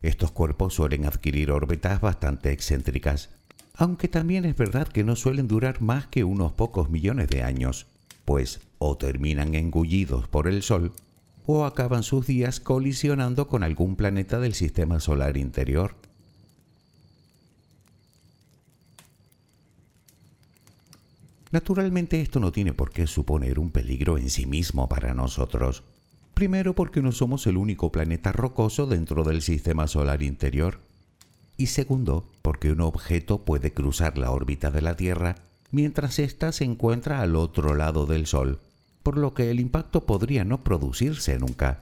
Estos 0.00 0.30
cuerpos 0.30 0.72
suelen 0.72 1.04
adquirir 1.04 1.50
órbitas 1.50 2.00
bastante 2.00 2.50
excéntricas, 2.50 3.28
aunque 3.74 4.08
también 4.08 4.46
es 4.46 4.56
verdad 4.56 4.88
que 4.88 5.04
no 5.04 5.16
suelen 5.16 5.48
durar 5.48 5.82
más 5.82 6.06
que 6.06 6.24
unos 6.24 6.52
pocos 6.52 6.88
millones 6.88 7.28
de 7.28 7.42
años, 7.42 7.86
pues 8.30 8.60
o 8.78 8.96
terminan 8.96 9.56
engullidos 9.56 10.28
por 10.28 10.46
el 10.46 10.62
Sol 10.62 10.92
o 11.46 11.64
acaban 11.64 12.04
sus 12.04 12.28
días 12.28 12.60
colisionando 12.60 13.48
con 13.48 13.64
algún 13.64 13.96
planeta 13.96 14.38
del 14.38 14.54
sistema 14.54 15.00
solar 15.00 15.36
interior. 15.36 15.96
Naturalmente 21.50 22.20
esto 22.20 22.38
no 22.38 22.52
tiene 22.52 22.72
por 22.72 22.92
qué 22.92 23.08
suponer 23.08 23.58
un 23.58 23.72
peligro 23.72 24.16
en 24.16 24.30
sí 24.30 24.46
mismo 24.46 24.88
para 24.88 25.12
nosotros. 25.12 25.82
Primero 26.32 26.76
porque 26.76 27.02
no 27.02 27.10
somos 27.10 27.48
el 27.48 27.56
único 27.56 27.90
planeta 27.90 28.30
rocoso 28.30 28.86
dentro 28.86 29.24
del 29.24 29.42
sistema 29.42 29.88
solar 29.88 30.22
interior. 30.22 30.78
Y 31.56 31.66
segundo 31.66 32.30
porque 32.42 32.70
un 32.70 32.80
objeto 32.82 33.44
puede 33.44 33.72
cruzar 33.72 34.18
la 34.18 34.30
órbita 34.30 34.70
de 34.70 34.82
la 34.82 34.94
Tierra 34.94 35.49
mientras 35.70 36.18
ésta 36.18 36.52
se 36.52 36.64
encuentra 36.64 37.20
al 37.20 37.36
otro 37.36 37.74
lado 37.74 38.06
del 38.06 38.26
Sol, 38.26 38.58
por 39.02 39.16
lo 39.16 39.34
que 39.34 39.50
el 39.50 39.60
impacto 39.60 40.04
podría 40.04 40.44
no 40.44 40.62
producirse 40.62 41.38
nunca. 41.38 41.80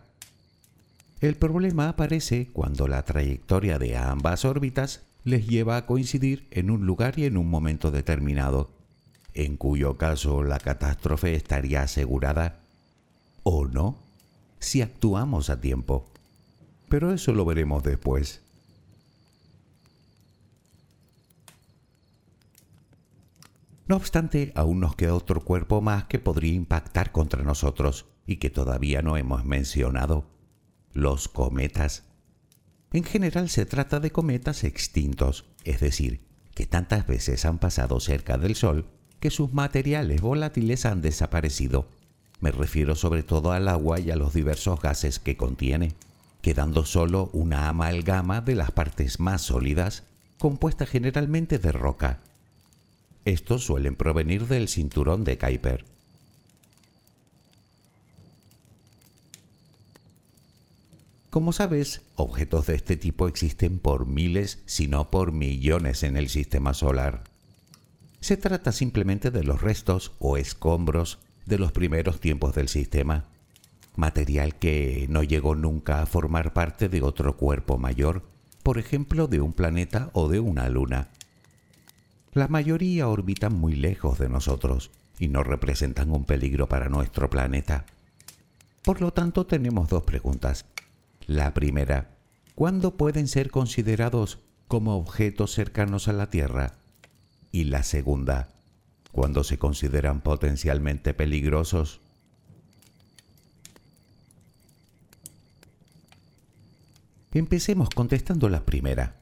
El 1.21 1.35
problema 1.35 1.89
aparece 1.89 2.49
cuando 2.53 2.87
la 2.87 3.05
trayectoria 3.05 3.79
de 3.79 3.97
ambas 3.97 4.45
órbitas 4.45 5.03
les 5.25 5.47
lleva 5.47 5.77
a 5.77 5.87
coincidir 5.87 6.47
en 6.51 6.71
un 6.71 6.87
lugar 6.87 7.19
y 7.19 7.25
en 7.25 7.37
un 7.37 7.51
momento 7.51 7.91
determinado, 7.91 8.71
en 9.35 9.57
cuyo 9.57 9.97
caso 9.97 10.43
la 10.43 10.59
catástrofe 10.59 11.35
estaría 11.35 11.83
asegurada 11.83 12.61
o 13.43 13.67
no 13.67 13.99
si 14.61 14.83
actuamos 14.83 15.51
a 15.51 15.61
tiempo. 15.61 16.07
Pero 16.89 17.13
eso 17.13 17.33
lo 17.33 17.45
veremos 17.45 17.83
después. 17.83 18.41
No 23.89 23.97
obstante, 23.97 24.53
aún 24.55 24.81
nos 24.81 24.97
queda 24.97 25.15
otro 25.15 25.41
cuerpo 25.41 25.81
más 25.81 26.05
que 26.05 26.19
podría 26.19 26.53
impactar 26.53 27.11
contra 27.11 27.43
nosotros 27.43 28.05
y 28.27 28.37
que 28.37 28.51
todavía 28.51 29.01
no 29.01 29.17
hemos 29.17 29.47
mencionado, 29.47 30.27
los 30.93 31.29
cometas. 31.29 32.05
En 32.93 33.03
general 33.03 33.49
se 33.49 33.65
trata 33.65 33.99
de 33.99 34.13
cometas 34.13 34.63
extintos, 34.63 35.47
es 35.65 35.81
decir, 35.81 36.21
que 36.55 36.67
tantas 36.67 37.07
veces 37.07 37.47
han 37.47 37.59
pasado 37.59 37.99
cerca 37.99 38.37
del 38.37 38.57
Sol 38.57 38.87
que 39.21 39.31
sus 39.31 39.55
materiales 39.55 40.21
volátiles 40.21 40.85
han 40.85 41.01
desaparecido. 41.01 41.89
Me 42.41 42.51
refiero 42.51 42.95
sobre 42.95 43.23
todo 43.23 43.53
al 43.53 43.69
agua 43.69 44.01
y 44.01 44.11
a 44.11 44.17
los 44.17 44.35
diversos 44.35 44.81
gases 44.81 45.19
que 45.19 45.39
contiene, 45.39 45.95
quedando 46.43 46.85
solo 46.85 47.31
una 47.33 47.71
amalgama 47.71 48.43
de 48.43 48.55
las 48.55 48.71
partes 48.71 49.19
más 49.19 49.41
sólidas, 49.41 50.05
compuesta 50.39 50.85
generalmente 50.85 51.59
de 51.59 51.73
roca. 51.73 52.21
Estos 53.29 53.63
suelen 53.63 53.95
provenir 53.95 54.47
del 54.47 54.69
cinturón 54.69 55.23
de 55.23 55.37
Kuiper. 55.37 55.85
Como 61.29 61.53
sabes, 61.53 62.01
objetos 62.17 62.69
de 62.69 62.77
este 62.77 62.97
tipo 62.97 63.29
existen 63.29 63.81
por 63.81 64.07
miles, 64.07 64.63
si 64.65 64.87
no 64.89 65.11
por 65.11 65.33
millones 65.33 66.05
en 66.05 66.17
el 66.17 66.31
sistema 66.31 66.73
solar. 66.73 67.25
Se 68.21 68.39
trata 68.39 68.73
simplemente 68.73 69.31
de 69.31 69.45
los 69.45 69.61
restos 69.61 70.13
o 70.21 70.39
escombros 70.39 71.19
de 71.45 71.59
los 71.59 71.73
primeros 71.73 72.21
tiempos 72.21 72.55
del 72.55 72.69
sistema, 72.69 73.27
material 73.95 74.55
que 74.55 75.05
no 75.11 75.23
llegó 75.23 75.55
nunca 75.55 76.01
a 76.01 76.07
formar 76.07 76.55
parte 76.55 76.89
de 76.89 77.03
otro 77.03 77.37
cuerpo 77.37 77.77
mayor, 77.77 78.23
por 78.63 78.79
ejemplo 78.79 79.27
de 79.27 79.43
un 79.43 79.53
planeta 79.53 80.09
o 80.15 80.31
de 80.31 80.41
una 80.41 80.71
luna. 80.71 81.11
La 82.33 82.49
mayoría 82.49 83.09
orbitan 83.09 83.55
muy 83.55 83.75
lejos 83.75 84.19
de 84.19 84.29
nosotros 84.29 84.91
y 85.19 85.29
no 85.29 85.43
representan 85.43 86.11
un 86.11 86.25
peligro 86.25 86.69
para 86.69 86.89
nuestro 86.89 87.29
planeta. 87.31 87.85
Por 88.83 89.01
lo 89.01 89.13
tanto, 89.13 89.47
tenemos 89.47 89.89
dos 89.89 90.05
preguntas. 90.05 90.67
La 91.27 91.53
primera, 91.55 92.11
¿cuándo 92.55 92.97
pueden 92.97 93.29
ser 93.29 93.51
considerados 93.51 94.39
como 94.69 94.97
objetos 94.97 95.53
cercanos 95.53 96.09
a 96.09 96.13
la 96.13 96.31
Tierra? 96.31 96.75
y 97.53 97.65
la 97.65 97.83
segunda, 97.83 98.49
cuando 99.13 99.45
se 99.45 99.59
consideran 99.59 100.21
potencialmente 100.21 101.15
peligrosos. 101.15 102.01
Empecemos 107.33 107.91
contestando 107.91 108.49
la 108.49 108.65
primera. 108.65 109.18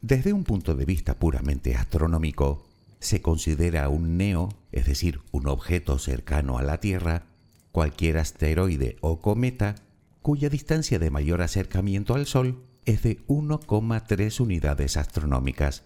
Desde 0.00 0.32
un 0.32 0.44
punto 0.44 0.76
de 0.76 0.84
vista 0.84 1.18
puramente 1.18 1.74
astronómico, 1.74 2.64
se 3.00 3.20
considera 3.20 3.88
un 3.88 4.16
neo, 4.16 4.48
es 4.70 4.86
decir, 4.86 5.20
un 5.32 5.48
objeto 5.48 5.98
cercano 5.98 6.56
a 6.56 6.62
la 6.62 6.78
Tierra, 6.78 7.24
cualquier 7.72 8.18
asteroide 8.18 8.96
o 9.00 9.20
cometa 9.20 9.74
cuya 10.22 10.50
distancia 10.50 10.98
de 10.98 11.10
mayor 11.10 11.42
acercamiento 11.42 12.14
al 12.14 12.26
Sol 12.26 12.62
es 12.84 13.02
de 13.02 13.24
1,3 13.26 14.40
unidades 14.40 14.96
astronómicas 14.96 15.82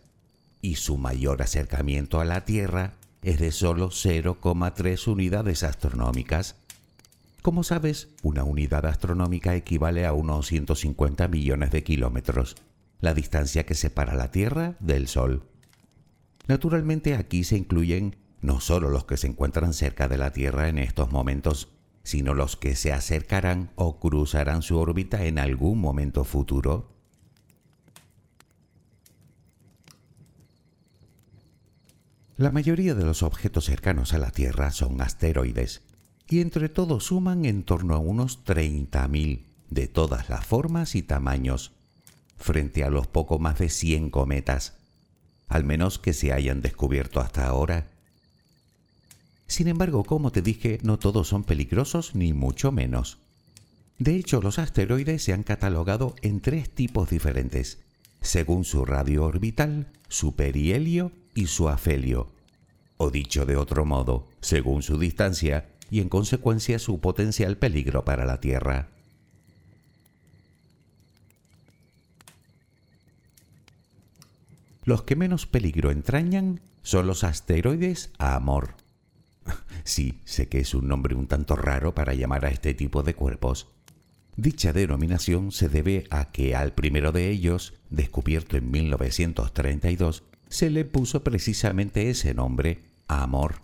y 0.61 0.77
su 0.77 0.99
mayor 0.99 1.43
acercamiento 1.43 2.21
a 2.21 2.25
la 2.25 2.45
Tierra 2.45 2.95
es 3.23 3.39
de 3.39 3.51
solo 3.51 3.89
0,3 3.89 5.07
unidades 5.07 5.63
astronómicas. 5.63 6.57
Como 7.41 7.65
sabes, 7.65 8.09
una 8.23 8.45
unidad 8.45 8.85
astronómica 8.87 9.55
equivale 9.55 10.05
a 10.07 10.13
unos 10.13 10.49
150 10.49 11.29
millones 11.29 11.71
de 11.71 11.83
kilómetros, 11.83 12.57
la 13.03 13.13
distancia 13.15 13.67
que 13.67 13.75
separa 13.75 14.15
la 14.15 14.31
Tierra 14.31 14.77
del 14.81 15.09
Sol. 15.09 15.45
Naturalmente 16.47 17.17
aquí 17.17 17.45
se 17.45 17.59
incluyen 17.59 18.17
no 18.41 18.61
solo 18.61 18.89
los 18.89 19.05
que 19.05 19.17
se 19.17 19.27
encuentran 19.27 19.75
cerca 19.75 20.09
de 20.09 20.17
la 20.17 20.33
Tierra 20.33 20.69
en 20.69 20.79
estos 20.79 21.11
momentos, 21.11 21.69
sino 22.05 22.33
los 22.33 22.57
que 22.57 22.77
se 22.77 22.93
acercarán 22.93 23.71
o 23.75 23.99
cruzarán 23.99 24.63
su 24.63 24.79
órbita 24.79 25.25
en 25.25 25.39
algún 25.39 25.81
momento 25.81 26.25
futuro. 26.25 26.93
La 32.37 32.53
mayoría 32.53 32.95
de 32.95 33.05
los 33.05 33.23
objetos 33.23 33.65
cercanos 33.65 34.15
a 34.15 34.19
la 34.19 34.31
Tierra 34.31 34.71
son 34.71 35.01
asteroides, 35.01 35.83
y 36.29 36.41
entre 36.41 36.69
todos 36.69 37.07
suman 37.07 37.45
en 37.47 37.65
torno 37.65 37.95
a 37.95 37.99
unos 37.99 38.45
30.000 38.45 39.45
de 39.71 39.89
todas 39.89 40.29
las 40.29 40.47
formas 40.47 40.95
y 40.95 41.03
tamaños, 41.03 41.73
frente 42.43 42.85
a 42.85 42.91
los 42.91 43.07
poco 43.07 43.39
más 43.39 43.59
de 43.59 43.69
100 43.69 44.11
cometas, 44.11 44.75
al 45.49 45.65
menos 45.65 45.99
que 45.99 46.13
se 46.13 46.33
hayan 46.33 46.61
descubierto 46.61 47.21
hasta 47.21 47.47
ahora. 47.47 47.87
Sin 49.47 49.69
embargo, 49.69 50.05
como 50.05 50.33
te 50.33 50.43
dije, 50.43 50.79
no 50.83 50.99
todos 50.99 51.29
son 51.29 51.45
peligrosos 51.45 52.15
ni 52.15 52.33
mucho 52.33 52.73
menos. 52.73 53.19
De 53.99 54.17
hecho, 54.17 54.43
los 54.43 54.59
asteroides 54.59 55.23
se 55.23 55.33
han 55.33 55.43
catalogado 55.43 56.17
en 56.23 56.41
tres 56.41 56.69
tipos 56.69 57.11
diferentes, 57.11 57.79
según 58.21 58.65
su 58.65 58.85
radio 58.85 59.25
orbital, 59.25 59.87
su 60.09 60.35
perihelio 60.35 61.13
y 61.35 61.47
su 61.47 61.69
afelio. 61.69 62.29
O 62.97 63.11
dicho 63.11 63.47
de 63.47 63.57
otro 63.57 63.85
modo, 63.85 64.29
según 64.41 64.83
su 64.83 64.99
distancia 64.99 65.69
y 65.91 66.01
en 66.01 66.09
consecuencia 66.09 66.79
su 66.79 67.01
potencial 67.01 67.59
peligro 67.59 68.05
para 68.05 68.25
la 68.25 68.41
Tierra. 68.41 68.89
Los 74.85 75.03
que 75.03 75.17
menos 75.17 75.47
peligro 75.47 75.91
entrañan 75.91 76.61
son 76.83 77.07
los 77.07 77.25
asteroides 77.25 78.11
a 78.19 78.35
Amor. 78.35 78.75
Sí, 79.85 80.21
sé 80.25 80.49
que 80.49 80.61
es 80.61 80.75
un 80.75 80.87
nombre 80.87 81.17
un 81.17 81.27
tanto 81.27 81.57
raro 81.57 81.93
para 81.93 82.15
llamar 82.15 82.45
a 82.45 82.51
este 82.51 82.73
tipo 82.73 83.03
de 83.03 83.15
cuerpos. 83.15 83.67
Dicha 84.37 84.73
denominación 84.73 85.51
se 85.51 85.69
debe 85.69 86.07
a 86.11 86.31
que 86.31 86.55
al 86.55 86.73
primero 86.73 87.11
de 87.11 87.31
ellos, 87.31 87.75
descubierto 87.91 88.57
en 88.57 88.71
1932, 88.71 90.23
se 90.49 90.71
le 90.71 90.85
puso 90.85 91.25
precisamente 91.25 92.11
ese 92.11 92.33
nombre, 92.33 92.79
Amor. 93.09 93.57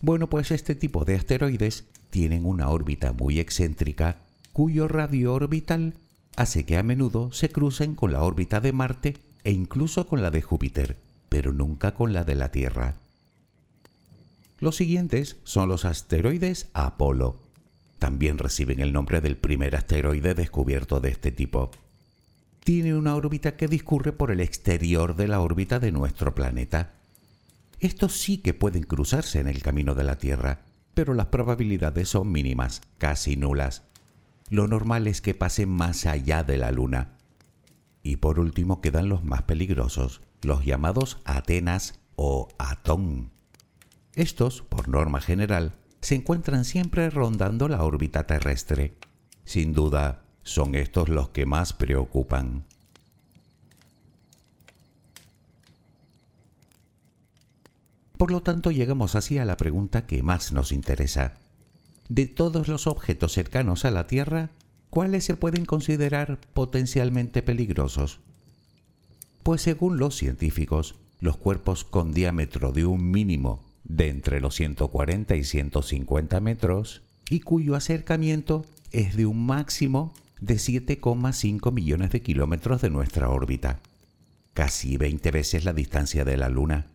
Bueno, 0.00 0.28
pues 0.30 0.50
este 0.50 0.74
tipo 0.74 1.04
de 1.04 1.16
asteroides 1.16 1.84
tienen 2.10 2.46
una 2.46 2.70
órbita 2.70 3.12
muy 3.12 3.38
excéntrica 3.38 4.16
cuyo 4.52 4.88
radio 4.88 5.34
orbital 5.34 5.94
hace 6.36 6.64
que 6.64 6.78
a 6.78 6.82
menudo 6.82 7.32
se 7.32 7.50
crucen 7.50 7.94
con 7.94 8.12
la 8.12 8.22
órbita 8.22 8.60
de 8.60 8.72
Marte 8.72 9.25
e 9.46 9.52
incluso 9.52 10.08
con 10.08 10.22
la 10.22 10.32
de 10.32 10.42
Júpiter, 10.42 10.96
pero 11.28 11.52
nunca 11.52 11.94
con 11.94 12.12
la 12.12 12.24
de 12.24 12.34
la 12.34 12.50
Tierra. 12.50 12.96
Los 14.58 14.74
siguientes 14.74 15.36
son 15.44 15.68
los 15.68 15.84
asteroides 15.84 16.68
Apolo. 16.72 17.38
También 18.00 18.38
reciben 18.38 18.80
el 18.80 18.92
nombre 18.92 19.20
del 19.20 19.36
primer 19.36 19.76
asteroide 19.76 20.34
descubierto 20.34 20.98
de 20.98 21.10
este 21.10 21.30
tipo. 21.30 21.70
Tiene 22.64 22.96
una 22.96 23.14
órbita 23.14 23.56
que 23.56 23.68
discurre 23.68 24.10
por 24.10 24.32
el 24.32 24.40
exterior 24.40 25.14
de 25.14 25.28
la 25.28 25.38
órbita 25.38 25.78
de 25.78 25.92
nuestro 25.92 26.34
planeta. 26.34 26.94
Estos 27.78 28.14
sí 28.14 28.38
que 28.38 28.52
pueden 28.52 28.82
cruzarse 28.82 29.38
en 29.38 29.46
el 29.46 29.62
camino 29.62 29.94
de 29.94 30.02
la 30.02 30.18
Tierra, 30.18 30.62
pero 30.92 31.14
las 31.14 31.26
probabilidades 31.26 32.08
son 32.08 32.32
mínimas, 32.32 32.82
casi 32.98 33.36
nulas. 33.36 33.84
Lo 34.50 34.66
normal 34.66 35.06
es 35.06 35.20
que 35.20 35.34
pasen 35.34 35.68
más 35.68 36.04
allá 36.04 36.42
de 36.42 36.56
la 36.56 36.72
Luna, 36.72 37.15
y 38.06 38.16
por 38.16 38.38
último 38.38 38.80
quedan 38.80 39.08
los 39.08 39.24
más 39.24 39.42
peligrosos, 39.42 40.20
los 40.42 40.64
llamados 40.64 41.18
Atenas 41.24 41.98
o 42.14 42.46
Atón. 42.56 43.32
Estos, 44.14 44.62
por 44.62 44.88
norma 44.88 45.20
general, 45.20 45.74
se 46.00 46.14
encuentran 46.14 46.64
siempre 46.64 47.10
rondando 47.10 47.66
la 47.66 47.82
órbita 47.82 48.24
terrestre. 48.24 48.96
Sin 49.44 49.72
duda, 49.72 50.22
son 50.44 50.76
estos 50.76 51.08
los 51.08 51.30
que 51.30 51.46
más 51.46 51.72
preocupan. 51.72 52.64
Por 58.16 58.30
lo 58.30 58.40
tanto, 58.40 58.70
llegamos 58.70 59.16
así 59.16 59.38
a 59.38 59.44
la 59.44 59.56
pregunta 59.56 60.06
que 60.06 60.22
más 60.22 60.52
nos 60.52 60.70
interesa. 60.70 61.38
De 62.08 62.26
todos 62.26 62.68
los 62.68 62.86
objetos 62.86 63.32
cercanos 63.32 63.84
a 63.84 63.90
la 63.90 64.06
Tierra, 64.06 64.50
¿cuáles 64.90 65.24
se 65.24 65.36
pueden 65.36 65.64
considerar 65.64 66.38
potencialmente 66.54 67.42
peligrosos? 67.42 68.20
Pues 69.42 69.62
según 69.62 69.98
los 69.98 70.16
científicos, 70.16 70.96
los 71.20 71.36
cuerpos 71.36 71.84
con 71.84 72.12
diámetro 72.12 72.72
de 72.72 72.84
un 72.84 73.10
mínimo 73.10 73.64
de 73.84 74.08
entre 74.08 74.40
los 74.40 74.56
140 74.56 75.36
y 75.36 75.44
150 75.44 76.40
metros 76.40 77.02
y 77.30 77.40
cuyo 77.40 77.74
acercamiento 77.74 78.64
es 78.92 79.16
de 79.16 79.26
un 79.26 79.46
máximo 79.46 80.12
de 80.40 80.56
7,5 80.56 81.72
millones 81.72 82.10
de 82.10 82.22
kilómetros 82.22 82.82
de 82.82 82.90
nuestra 82.90 83.28
órbita, 83.30 83.80
casi 84.54 84.96
20 84.96 85.30
veces 85.30 85.64
la 85.64 85.72
distancia 85.72 86.24
de 86.24 86.36
la 86.36 86.48
Luna. 86.48 86.86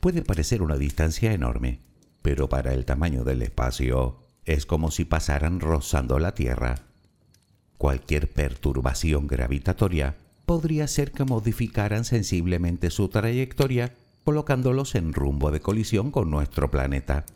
Puede 0.00 0.22
parecer 0.22 0.62
una 0.62 0.76
distancia 0.76 1.32
enorme, 1.32 1.80
pero 2.22 2.48
para 2.48 2.72
el 2.72 2.84
tamaño 2.84 3.24
del 3.24 3.42
espacio 3.42 4.18
es 4.46 4.64
como 4.64 4.90
si 4.90 5.04
pasaran 5.04 5.60
rozando 5.60 6.18
la 6.18 6.34
Tierra. 6.34 6.76
Cualquier 7.78 8.32
perturbación 8.32 9.26
gravitatoria 9.26 10.16
podría 10.46 10.84
hacer 10.84 11.12
que 11.12 11.24
modificaran 11.24 12.04
sensiblemente 12.04 12.90
su 12.90 13.08
trayectoria 13.08 13.92
colocándolos 14.24 14.94
en 14.94 15.12
rumbo 15.12 15.50
de 15.50 15.60
colisión 15.60 16.10
con 16.10 16.30
nuestro 16.30 16.70
planeta. 16.70 17.26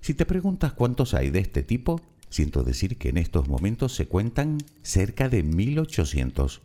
Si 0.00 0.14
te 0.14 0.24
preguntas 0.24 0.72
cuántos 0.72 1.14
hay 1.14 1.30
de 1.30 1.40
este 1.40 1.62
tipo, 1.62 2.00
siento 2.30 2.62
decir 2.62 2.96
que 2.98 3.08
en 3.08 3.18
estos 3.18 3.48
momentos 3.48 3.94
se 3.94 4.06
cuentan 4.06 4.58
cerca 4.82 5.28
de 5.28 5.42
1800. 5.42 6.60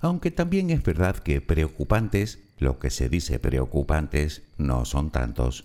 Aunque 0.00 0.30
también 0.30 0.70
es 0.70 0.82
verdad 0.82 1.16
que 1.16 1.40
preocupantes, 1.40 2.40
lo 2.58 2.78
que 2.78 2.90
se 2.90 3.08
dice 3.08 3.38
preocupantes, 3.38 4.42
no 4.58 4.84
son 4.84 5.10
tantos. 5.10 5.64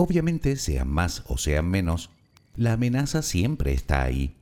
Obviamente, 0.00 0.54
sean 0.54 0.86
más 0.86 1.24
o 1.26 1.38
sean 1.38 1.68
menos, 1.68 2.10
la 2.54 2.74
amenaza 2.74 3.20
siempre 3.20 3.72
está 3.72 4.04
ahí. 4.04 4.36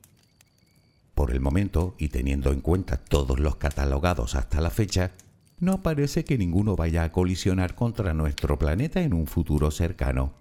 Por 1.14 1.30
el 1.30 1.40
momento, 1.40 1.94
y 1.98 2.08
teniendo 2.08 2.52
en 2.52 2.60
cuenta 2.60 2.98
todos 2.98 3.40
los 3.40 3.56
catalogados 3.56 4.34
hasta 4.34 4.60
la 4.60 4.68
fecha, 4.68 5.12
no 5.58 5.82
parece 5.82 6.24
que 6.26 6.36
ninguno 6.36 6.76
vaya 6.76 7.04
a 7.04 7.10
colisionar 7.10 7.74
contra 7.74 8.12
nuestro 8.12 8.58
planeta 8.58 9.00
en 9.00 9.14
un 9.14 9.26
futuro 9.26 9.70
cercano. 9.70 10.34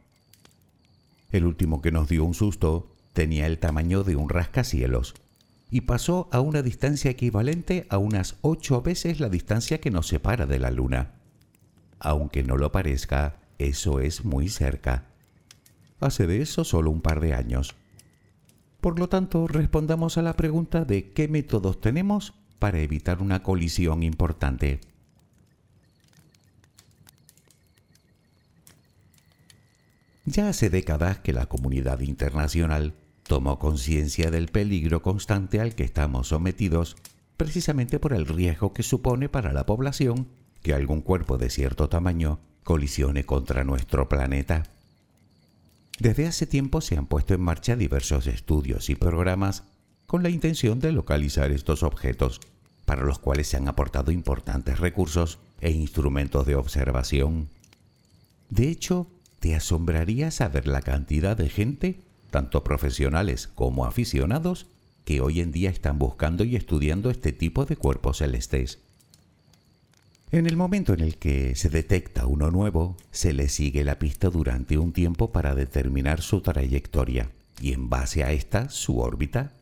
El 1.31 1.45
último 1.45 1.81
que 1.81 1.93
nos 1.93 2.09
dio 2.09 2.25
un 2.25 2.33
susto 2.33 2.91
tenía 3.13 3.47
el 3.47 3.57
tamaño 3.57 4.03
de 4.03 4.17
un 4.17 4.27
rascacielos 4.27 5.15
y 5.71 5.79
pasó 5.79 6.27
a 6.33 6.41
una 6.41 6.61
distancia 6.61 7.09
equivalente 7.09 7.87
a 7.89 7.99
unas 7.99 8.35
ocho 8.41 8.81
veces 8.81 9.21
la 9.21 9.29
distancia 9.29 9.79
que 9.79 9.91
nos 9.91 10.07
separa 10.07 10.45
de 10.45 10.59
la 10.59 10.71
Luna. 10.71 11.13
Aunque 11.99 12.43
no 12.43 12.57
lo 12.57 12.73
parezca, 12.73 13.44
eso 13.57 13.99
es 13.99 14.25
muy 14.25 14.49
cerca. 14.49 15.05
Hace 15.99 16.27
de 16.27 16.41
eso 16.41 16.63
solo 16.63 16.91
un 16.91 17.01
par 17.01 17.19
de 17.19 17.33
años. 17.33 17.75
Por 18.81 18.99
lo 18.99 19.09
tanto, 19.09 19.47
respondamos 19.47 20.17
a 20.17 20.21
la 20.21 20.35
pregunta 20.35 20.85
de 20.85 21.11
qué 21.11 21.27
métodos 21.27 21.81
tenemos 21.81 22.33
para 22.59 22.79
evitar 22.79 23.21
una 23.21 23.41
colisión 23.41 24.03
importante. 24.03 24.79
Ya 30.25 30.49
hace 30.49 30.69
décadas 30.69 31.19
que 31.19 31.33
la 31.33 31.45
comunidad 31.45 31.99
internacional 31.99 32.95
tomó 33.23 33.59
conciencia 33.59 34.31
del 34.31 34.47
peligro 34.47 35.01
constante 35.01 35.59
al 35.59 35.75
que 35.75 35.83
estamos 35.83 36.29
sometidos, 36.29 36.95
precisamente 37.37 37.99
por 37.99 38.13
el 38.13 38.25
riesgo 38.25 38.73
que 38.73 38.83
supone 38.83 39.29
para 39.29 39.53
la 39.53 39.65
población 39.65 40.27
que 40.61 40.73
algún 40.73 41.01
cuerpo 41.01 41.37
de 41.37 41.49
cierto 41.49 41.89
tamaño 41.89 42.39
colisione 42.65 43.25
contra 43.25 43.63
nuestro 43.63 44.09
planeta. 44.09 44.63
Desde 45.99 46.25
hace 46.25 46.47
tiempo 46.47 46.81
se 46.81 46.97
han 46.97 47.05
puesto 47.05 47.35
en 47.35 47.41
marcha 47.41 47.75
diversos 47.75 48.25
estudios 48.25 48.89
y 48.89 48.95
programas 48.95 49.63
con 50.07 50.23
la 50.23 50.29
intención 50.29 50.79
de 50.79 50.91
localizar 50.91 51.51
estos 51.51 51.83
objetos, 51.83 52.41
para 52.83 53.03
los 53.03 53.19
cuales 53.19 53.47
se 53.47 53.57
han 53.57 53.67
aportado 53.67 54.11
importantes 54.11 54.79
recursos 54.79 55.37
e 55.61 55.69
instrumentos 55.71 56.47
de 56.47 56.55
observación. 56.55 57.49
De 58.49 58.67
hecho, 58.69 59.07
te 59.39 59.55
asombraría 59.55 60.31
saber 60.31 60.67
la 60.67 60.81
cantidad 60.81 61.37
de 61.37 61.49
gente, 61.49 61.99
tanto 62.31 62.63
profesionales 62.63 63.47
como 63.47 63.85
aficionados, 63.85 64.65
que 65.05 65.21
hoy 65.21 65.39
en 65.39 65.51
día 65.51 65.69
están 65.69 65.99
buscando 65.99 66.43
y 66.43 66.55
estudiando 66.55 67.11
este 67.11 67.31
tipo 67.31 67.65
de 67.65 67.75
cuerpos 67.75 68.17
celestes. 68.17 68.79
En 70.35 70.47
el 70.47 70.57
momento 70.57 70.93
en 70.93 70.99
el 70.99 71.15
que 71.15 71.55
se 71.55 71.69
detecta 71.69 72.25
uno 72.25 72.51
nuevo, 72.51 72.97
se 73.09 73.31
le 73.31 73.47
sigue 73.47 73.85
la 73.85 73.99
pista 73.99 74.29
durante 74.29 74.77
un 74.77 74.91
tiempo 74.91 75.31
para 75.31 75.55
determinar 75.55 76.21
su 76.21 76.41
trayectoria 76.41 77.31
y 77.61 77.71
en 77.71 77.87
base 77.89 78.21
a 78.21 78.33
esta 78.33 78.67
su 78.67 78.99
órbita. 78.99 79.53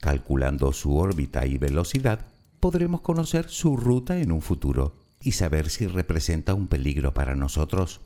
Calculando 0.00 0.72
su 0.72 0.96
órbita 0.96 1.46
y 1.46 1.58
velocidad, 1.58 2.26
podremos 2.58 3.02
conocer 3.02 3.48
su 3.48 3.76
ruta 3.76 4.18
en 4.18 4.32
un 4.32 4.42
futuro 4.42 4.96
y 5.22 5.30
saber 5.30 5.70
si 5.70 5.86
representa 5.86 6.54
un 6.54 6.66
peligro 6.66 7.14
para 7.14 7.36
nosotros. 7.36 8.00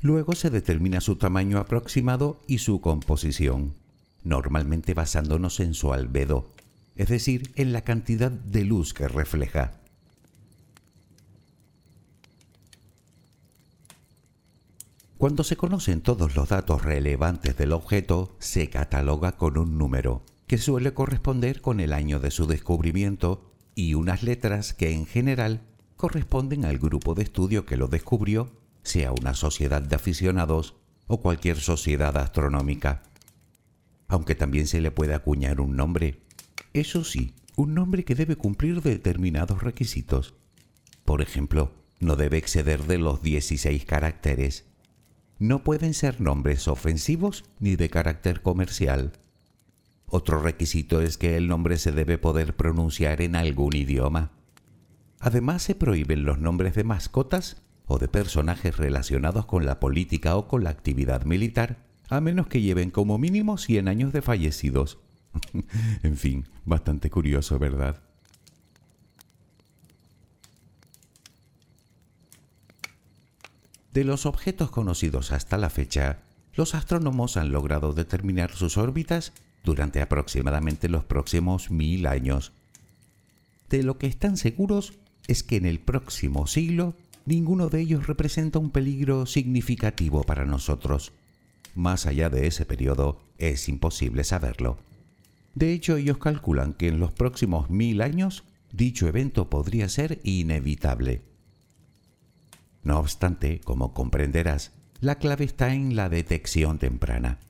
Luego 0.00 0.34
se 0.34 0.50
determina 0.50 1.00
su 1.00 1.14
tamaño 1.14 1.58
aproximado 1.58 2.40
y 2.48 2.58
su 2.58 2.80
composición, 2.80 3.74
normalmente 4.24 4.92
basándonos 4.92 5.60
en 5.60 5.74
su 5.74 5.92
albedo, 5.92 6.50
es 6.96 7.06
decir, 7.06 7.52
en 7.54 7.72
la 7.72 7.82
cantidad 7.82 8.32
de 8.32 8.64
luz 8.64 8.92
que 8.92 9.06
refleja. 9.06 9.85
Cuando 15.18 15.44
se 15.44 15.56
conocen 15.56 16.02
todos 16.02 16.36
los 16.36 16.50
datos 16.50 16.84
relevantes 16.84 17.56
del 17.56 17.72
objeto, 17.72 18.36
se 18.38 18.68
cataloga 18.68 19.32
con 19.32 19.56
un 19.56 19.78
número, 19.78 20.22
que 20.46 20.58
suele 20.58 20.92
corresponder 20.92 21.62
con 21.62 21.80
el 21.80 21.94
año 21.94 22.20
de 22.20 22.30
su 22.30 22.46
descubrimiento, 22.46 23.50
y 23.74 23.94
unas 23.94 24.22
letras 24.22 24.74
que 24.74 24.92
en 24.92 25.06
general 25.06 25.62
corresponden 25.96 26.66
al 26.66 26.76
grupo 26.76 27.14
de 27.14 27.22
estudio 27.22 27.64
que 27.64 27.78
lo 27.78 27.88
descubrió, 27.88 28.52
sea 28.82 29.10
una 29.12 29.32
sociedad 29.32 29.80
de 29.80 29.96
aficionados 29.96 30.74
o 31.06 31.22
cualquier 31.22 31.60
sociedad 31.60 32.14
astronómica. 32.18 33.02
Aunque 34.08 34.34
también 34.34 34.66
se 34.66 34.82
le 34.82 34.90
puede 34.90 35.14
acuñar 35.14 35.62
un 35.62 35.76
nombre. 35.76 36.20
Eso 36.74 37.04
sí, 37.04 37.34
un 37.56 37.72
nombre 37.72 38.04
que 38.04 38.14
debe 38.14 38.36
cumplir 38.36 38.82
determinados 38.82 39.62
requisitos. 39.62 40.34
Por 41.06 41.22
ejemplo, 41.22 41.72
no 42.00 42.16
debe 42.16 42.36
exceder 42.36 42.84
de 42.84 42.98
los 42.98 43.22
16 43.22 43.86
caracteres 43.86 44.66
no 45.38 45.62
pueden 45.64 45.94
ser 45.94 46.20
nombres 46.20 46.68
ofensivos 46.68 47.44
ni 47.58 47.76
de 47.76 47.90
carácter 47.90 48.42
comercial. 48.42 49.12
Otro 50.06 50.40
requisito 50.40 51.00
es 51.00 51.18
que 51.18 51.36
el 51.36 51.48
nombre 51.48 51.78
se 51.78 51.92
debe 51.92 52.16
poder 52.16 52.56
pronunciar 52.56 53.20
en 53.20 53.36
algún 53.36 53.74
idioma. 53.74 54.30
Además 55.20 55.62
se 55.62 55.74
prohíben 55.74 56.24
los 56.24 56.38
nombres 56.38 56.74
de 56.74 56.84
mascotas 56.84 57.62
o 57.86 57.98
de 57.98 58.08
personajes 58.08 58.76
relacionados 58.76 59.46
con 59.46 59.66
la 59.66 59.80
política 59.80 60.36
o 60.36 60.48
con 60.48 60.64
la 60.64 60.70
actividad 60.70 61.24
militar, 61.24 61.84
a 62.08 62.20
menos 62.20 62.46
que 62.46 62.60
lleven 62.60 62.90
como 62.90 63.18
mínimo 63.18 63.58
100 63.58 63.88
años 63.88 64.12
de 64.12 64.22
fallecidos. 64.22 64.98
en 66.02 66.16
fin, 66.16 66.48
bastante 66.64 67.10
curioso, 67.10 67.58
¿verdad? 67.58 68.05
De 73.96 74.04
los 74.04 74.26
objetos 74.26 74.70
conocidos 74.70 75.32
hasta 75.32 75.56
la 75.56 75.70
fecha, 75.70 76.18
los 76.54 76.74
astrónomos 76.74 77.38
han 77.38 77.50
logrado 77.50 77.94
determinar 77.94 78.52
sus 78.52 78.76
órbitas 78.76 79.32
durante 79.64 80.02
aproximadamente 80.02 80.90
los 80.90 81.02
próximos 81.02 81.70
mil 81.70 82.06
años. 82.06 82.52
De 83.70 83.82
lo 83.82 83.96
que 83.96 84.06
están 84.06 84.36
seguros 84.36 84.92
es 85.28 85.42
que 85.42 85.56
en 85.56 85.64
el 85.64 85.78
próximo 85.78 86.46
siglo 86.46 86.94
ninguno 87.24 87.70
de 87.70 87.80
ellos 87.80 88.06
representa 88.06 88.58
un 88.58 88.68
peligro 88.68 89.24
significativo 89.24 90.24
para 90.24 90.44
nosotros. 90.44 91.12
Más 91.74 92.04
allá 92.04 92.28
de 92.28 92.48
ese 92.48 92.66
periodo 92.66 93.18
es 93.38 93.66
imposible 93.66 94.24
saberlo. 94.24 94.76
De 95.54 95.72
hecho, 95.72 95.96
ellos 95.96 96.18
calculan 96.18 96.74
que 96.74 96.88
en 96.88 97.00
los 97.00 97.12
próximos 97.12 97.70
mil 97.70 98.02
años 98.02 98.44
dicho 98.72 99.08
evento 99.08 99.48
podría 99.48 99.88
ser 99.88 100.20
inevitable. 100.22 101.22
No 102.86 103.00
obstante, 103.00 103.60
como 103.64 103.92
comprenderás, 103.92 104.70
la 105.00 105.16
clave 105.16 105.44
está 105.44 105.74
en 105.74 105.96
la 105.96 106.08
detección 106.08 106.78
temprana. 106.78 107.40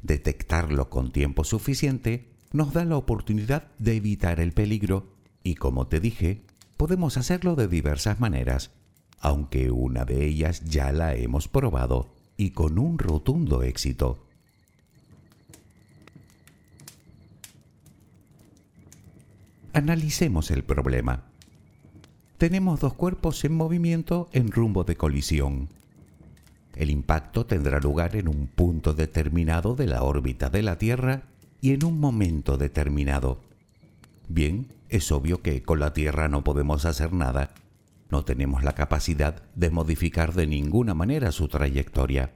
Detectarlo 0.00 0.88
con 0.88 1.12
tiempo 1.12 1.44
suficiente 1.44 2.30
nos 2.52 2.72
da 2.72 2.86
la 2.86 2.96
oportunidad 2.96 3.64
de 3.78 3.96
evitar 3.96 4.40
el 4.40 4.52
peligro 4.52 5.12
y 5.44 5.56
como 5.56 5.88
te 5.88 6.00
dije, 6.00 6.40
podemos 6.78 7.18
hacerlo 7.18 7.54
de 7.54 7.68
diversas 7.68 8.18
maneras, 8.18 8.70
aunque 9.20 9.70
una 9.70 10.06
de 10.06 10.24
ellas 10.24 10.64
ya 10.64 10.90
la 10.90 11.16
hemos 11.16 11.48
probado 11.48 12.14
y 12.38 12.52
con 12.52 12.78
un 12.78 12.98
rotundo 12.98 13.62
éxito. 13.62 14.26
Analicemos 19.74 20.50
el 20.50 20.64
problema 20.64 21.31
tenemos 22.42 22.80
dos 22.80 22.94
cuerpos 22.94 23.44
en 23.44 23.54
movimiento 23.54 24.28
en 24.32 24.50
rumbo 24.50 24.82
de 24.82 24.96
colisión. 24.96 25.68
El 26.74 26.90
impacto 26.90 27.46
tendrá 27.46 27.78
lugar 27.78 28.16
en 28.16 28.26
un 28.26 28.48
punto 28.48 28.94
determinado 28.94 29.76
de 29.76 29.86
la 29.86 30.02
órbita 30.02 30.50
de 30.50 30.64
la 30.64 30.76
Tierra 30.76 31.22
y 31.60 31.70
en 31.70 31.84
un 31.84 32.00
momento 32.00 32.58
determinado. 32.58 33.38
Bien, 34.26 34.66
es 34.88 35.12
obvio 35.12 35.40
que 35.40 35.62
con 35.62 35.78
la 35.78 35.92
Tierra 35.92 36.28
no 36.28 36.42
podemos 36.42 36.84
hacer 36.84 37.12
nada. 37.12 37.50
No 38.10 38.24
tenemos 38.24 38.64
la 38.64 38.72
capacidad 38.72 39.40
de 39.54 39.70
modificar 39.70 40.34
de 40.34 40.48
ninguna 40.48 40.94
manera 40.94 41.30
su 41.30 41.46
trayectoria. 41.46 42.32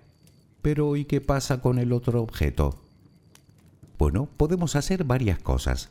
Pero 0.62 0.94
¿y 0.94 1.06
qué 1.06 1.20
pasa 1.20 1.60
con 1.60 1.80
el 1.80 1.92
otro 1.92 2.22
objeto? 2.22 2.78
Bueno, 3.98 4.28
podemos 4.36 4.76
hacer 4.76 5.02
varias 5.02 5.40
cosas. 5.40 5.90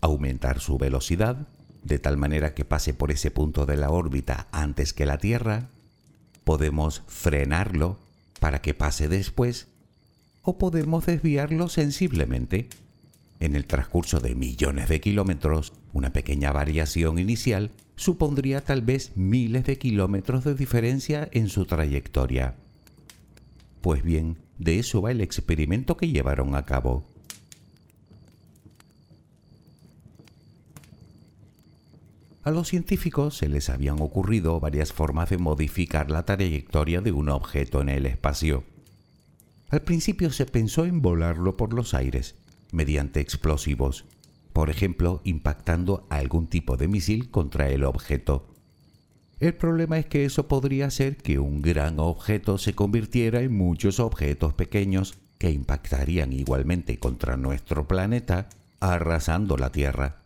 Aumentar 0.00 0.58
su 0.58 0.76
velocidad, 0.76 1.46
de 1.82 1.98
tal 1.98 2.16
manera 2.16 2.54
que 2.54 2.64
pase 2.64 2.94
por 2.94 3.10
ese 3.10 3.30
punto 3.30 3.66
de 3.66 3.76
la 3.76 3.90
órbita 3.90 4.48
antes 4.52 4.92
que 4.92 5.06
la 5.06 5.18
Tierra, 5.18 5.70
podemos 6.44 7.02
frenarlo 7.06 7.98
para 8.40 8.60
que 8.62 8.74
pase 8.74 9.08
después, 9.08 9.68
o 10.42 10.58
podemos 10.58 11.06
desviarlo 11.06 11.68
sensiblemente. 11.68 12.68
En 13.40 13.54
el 13.54 13.66
transcurso 13.66 14.20
de 14.20 14.34
millones 14.34 14.88
de 14.88 15.00
kilómetros, 15.00 15.72
una 15.92 16.12
pequeña 16.12 16.52
variación 16.52 17.18
inicial 17.18 17.70
supondría 17.96 18.62
tal 18.64 18.82
vez 18.82 19.12
miles 19.16 19.64
de 19.64 19.78
kilómetros 19.78 20.44
de 20.44 20.54
diferencia 20.54 21.28
en 21.32 21.48
su 21.48 21.66
trayectoria. 21.66 22.54
Pues 23.80 24.02
bien, 24.02 24.38
de 24.58 24.78
eso 24.78 25.02
va 25.02 25.10
el 25.10 25.20
experimento 25.20 25.96
que 25.96 26.08
llevaron 26.08 26.54
a 26.54 26.64
cabo. 26.64 27.04
A 32.48 32.50
los 32.50 32.68
científicos 32.68 33.36
se 33.36 33.46
les 33.46 33.68
habían 33.68 34.00
ocurrido 34.00 34.58
varias 34.58 34.94
formas 34.94 35.28
de 35.28 35.36
modificar 35.36 36.10
la 36.10 36.24
trayectoria 36.24 37.02
de 37.02 37.12
un 37.12 37.28
objeto 37.28 37.82
en 37.82 37.90
el 37.90 38.06
espacio. 38.06 38.64
Al 39.68 39.82
principio 39.82 40.30
se 40.30 40.46
pensó 40.46 40.86
en 40.86 41.02
volarlo 41.02 41.58
por 41.58 41.74
los 41.74 41.92
aires, 41.92 42.36
mediante 42.72 43.20
explosivos, 43.20 44.06
por 44.54 44.70
ejemplo, 44.70 45.20
impactando 45.24 46.06
algún 46.08 46.46
tipo 46.46 46.78
de 46.78 46.88
misil 46.88 47.30
contra 47.30 47.68
el 47.68 47.84
objeto. 47.84 48.48
El 49.40 49.52
problema 49.52 49.98
es 49.98 50.06
que 50.06 50.24
eso 50.24 50.48
podría 50.48 50.86
hacer 50.86 51.18
que 51.18 51.38
un 51.38 51.60
gran 51.60 52.00
objeto 52.00 52.56
se 52.56 52.72
convirtiera 52.74 53.42
en 53.42 53.54
muchos 53.54 54.00
objetos 54.00 54.54
pequeños 54.54 55.18
que 55.36 55.50
impactarían 55.50 56.32
igualmente 56.32 56.98
contra 56.98 57.36
nuestro 57.36 57.86
planeta, 57.86 58.48
arrasando 58.80 59.58
la 59.58 59.70
Tierra. 59.70 60.22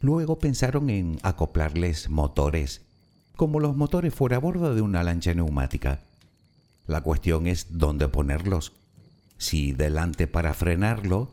Luego 0.00 0.38
pensaron 0.38 0.90
en 0.90 1.18
acoplarles 1.22 2.08
motores, 2.08 2.82
como 3.36 3.58
los 3.58 3.76
motores 3.76 4.14
fuera 4.14 4.36
a 4.36 4.40
bordo 4.40 4.74
de 4.74 4.80
una 4.80 5.02
lancha 5.02 5.34
neumática. 5.34 6.00
La 6.86 7.00
cuestión 7.00 7.46
es 7.46 7.66
dónde 7.70 8.08
ponerlos. 8.08 8.72
Si 9.38 9.72
delante 9.72 10.26
para 10.26 10.54
frenarlo, 10.54 11.32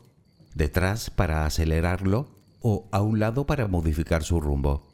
detrás 0.54 1.10
para 1.10 1.46
acelerarlo 1.46 2.28
o 2.60 2.88
a 2.90 3.02
un 3.02 3.20
lado 3.20 3.46
para 3.46 3.68
modificar 3.68 4.24
su 4.24 4.40
rumbo. 4.40 4.88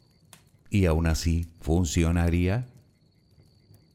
Y 0.68 0.84
aún 0.86 1.06
así, 1.06 1.46
¿funcionaría? 1.60 2.68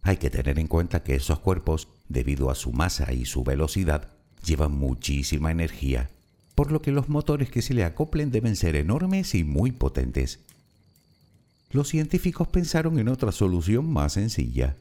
Hay 0.01 0.17
que 0.17 0.29
tener 0.29 0.57
en 0.57 0.67
cuenta 0.67 1.03
que 1.03 1.15
esos 1.15 1.39
cuerpos, 1.39 1.87
debido 2.09 2.49
a 2.49 2.55
su 2.55 2.71
masa 2.71 3.13
y 3.13 3.25
su 3.25 3.43
velocidad, 3.43 4.09
llevan 4.43 4.71
muchísima 4.71 5.51
energía 5.51 6.09
por 6.57 6.71
lo 6.71 6.81
que 6.81 6.91
los 6.91 7.07
motores 7.07 7.51
que 7.51 7.61
se 7.61 7.75
le 7.75 7.83
acoplen 7.83 8.31
deben 8.31 8.55
ser 8.55 8.75
enormes 8.75 9.35
y 9.35 9.43
muy 9.43 9.71
potentes. 9.71 10.39
Los 11.69 11.89
científicos 11.89 12.47
pensaron 12.47 12.97
en 12.97 13.09
otra 13.09 13.31
solución 13.31 13.87
más 13.87 14.13
sencilla. 14.13 14.75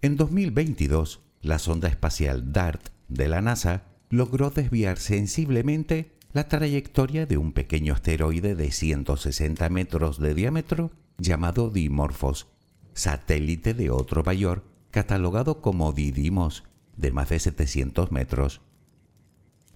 En 0.00 0.16
2022, 0.16 1.20
la 1.42 1.58
sonda 1.58 1.88
espacial 1.88 2.50
DART 2.50 2.88
de 3.08 3.28
la 3.28 3.42
NASA 3.42 3.82
logró 4.08 4.48
desviar 4.48 4.98
sensiblemente 4.98 6.12
la 6.32 6.48
trayectoria 6.48 7.26
de 7.26 7.36
un 7.36 7.52
pequeño 7.52 7.92
asteroide 7.92 8.54
de 8.54 8.72
160 8.72 9.68
metros 9.68 10.18
de 10.18 10.32
diámetro 10.32 10.92
llamado 11.18 11.68
Dimorphos, 11.68 12.46
satélite 12.94 13.74
de 13.74 13.90
otro 13.90 14.22
mayor 14.24 14.71
catalogado 14.92 15.62
como 15.62 15.92
Didymos, 15.92 16.64
de 16.96 17.10
más 17.10 17.30
de 17.30 17.40
700 17.40 18.12
metros. 18.12 18.60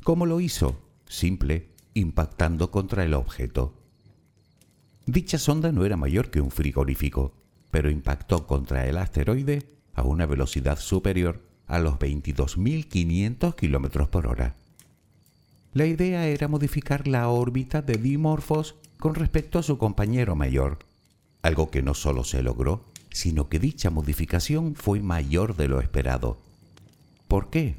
¿Cómo 0.04 0.26
lo 0.26 0.40
hizo? 0.40 0.78
Simple, 1.08 1.70
impactando 1.94 2.70
contra 2.70 3.02
el 3.02 3.14
objeto. 3.14 3.74
Dicha 5.06 5.38
sonda 5.38 5.72
no 5.72 5.86
era 5.86 5.96
mayor 5.96 6.30
que 6.30 6.42
un 6.42 6.50
frigorífico, 6.50 7.32
pero 7.70 7.90
impactó 7.90 8.46
contra 8.46 8.86
el 8.86 8.98
asteroide 8.98 9.66
a 9.94 10.02
una 10.02 10.26
velocidad 10.26 10.78
superior 10.78 11.42
a 11.66 11.78
los 11.78 11.94
22.500 11.94 13.54
km 13.54 14.08
por 14.08 14.26
hora. 14.26 14.54
La 15.72 15.86
idea 15.86 16.26
era 16.26 16.46
modificar 16.46 17.08
la 17.08 17.28
órbita 17.28 17.80
de 17.80 17.94
Dimorphos 17.96 18.76
con 18.98 19.14
respecto 19.14 19.58
a 19.58 19.62
su 19.62 19.78
compañero 19.78 20.36
mayor, 20.36 20.80
algo 21.40 21.70
que 21.70 21.82
no 21.82 21.94
solo 21.94 22.22
se 22.22 22.42
logró, 22.42 22.84
sino 23.16 23.48
que 23.48 23.58
dicha 23.58 23.88
modificación 23.88 24.74
fue 24.74 25.00
mayor 25.00 25.56
de 25.56 25.68
lo 25.68 25.80
esperado. 25.80 26.36
¿Por 27.28 27.48
qué? 27.48 27.76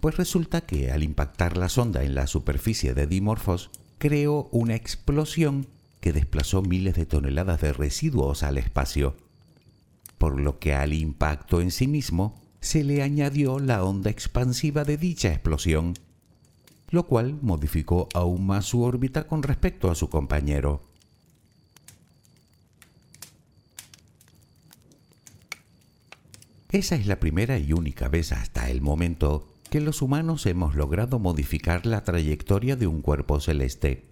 Pues 0.00 0.16
resulta 0.16 0.62
que 0.62 0.90
al 0.90 1.02
impactar 1.02 1.58
la 1.58 1.68
sonda 1.68 2.02
en 2.02 2.14
la 2.14 2.26
superficie 2.26 2.94
de 2.94 3.06
Dimorphos, 3.06 3.70
creó 3.98 4.48
una 4.50 4.74
explosión 4.74 5.66
que 6.00 6.14
desplazó 6.14 6.62
miles 6.62 6.94
de 6.94 7.04
toneladas 7.04 7.60
de 7.60 7.74
residuos 7.74 8.42
al 8.42 8.56
espacio, 8.56 9.16
por 10.16 10.40
lo 10.40 10.58
que 10.58 10.72
al 10.72 10.94
impacto 10.94 11.60
en 11.60 11.70
sí 11.70 11.86
mismo 11.86 12.40
se 12.60 12.84
le 12.84 13.02
añadió 13.02 13.58
la 13.58 13.84
onda 13.84 14.08
expansiva 14.08 14.84
de 14.84 14.96
dicha 14.96 15.28
explosión, 15.28 15.92
lo 16.88 17.06
cual 17.06 17.38
modificó 17.42 18.08
aún 18.14 18.46
más 18.46 18.64
su 18.64 18.80
órbita 18.80 19.26
con 19.26 19.42
respecto 19.42 19.90
a 19.90 19.94
su 19.94 20.08
compañero. 20.08 20.87
Esa 26.70 26.96
es 26.96 27.06
la 27.06 27.18
primera 27.18 27.58
y 27.58 27.72
única 27.72 28.08
vez 28.08 28.30
hasta 28.30 28.68
el 28.68 28.82
momento 28.82 29.48
que 29.70 29.80
los 29.80 30.02
humanos 30.02 30.44
hemos 30.44 30.74
logrado 30.74 31.18
modificar 31.18 31.86
la 31.86 32.04
trayectoria 32.04 32.76
de 32.76 32.86
un 32.86 33.00
cuerpo 33.00 33.40
celeste. 33.40 34.04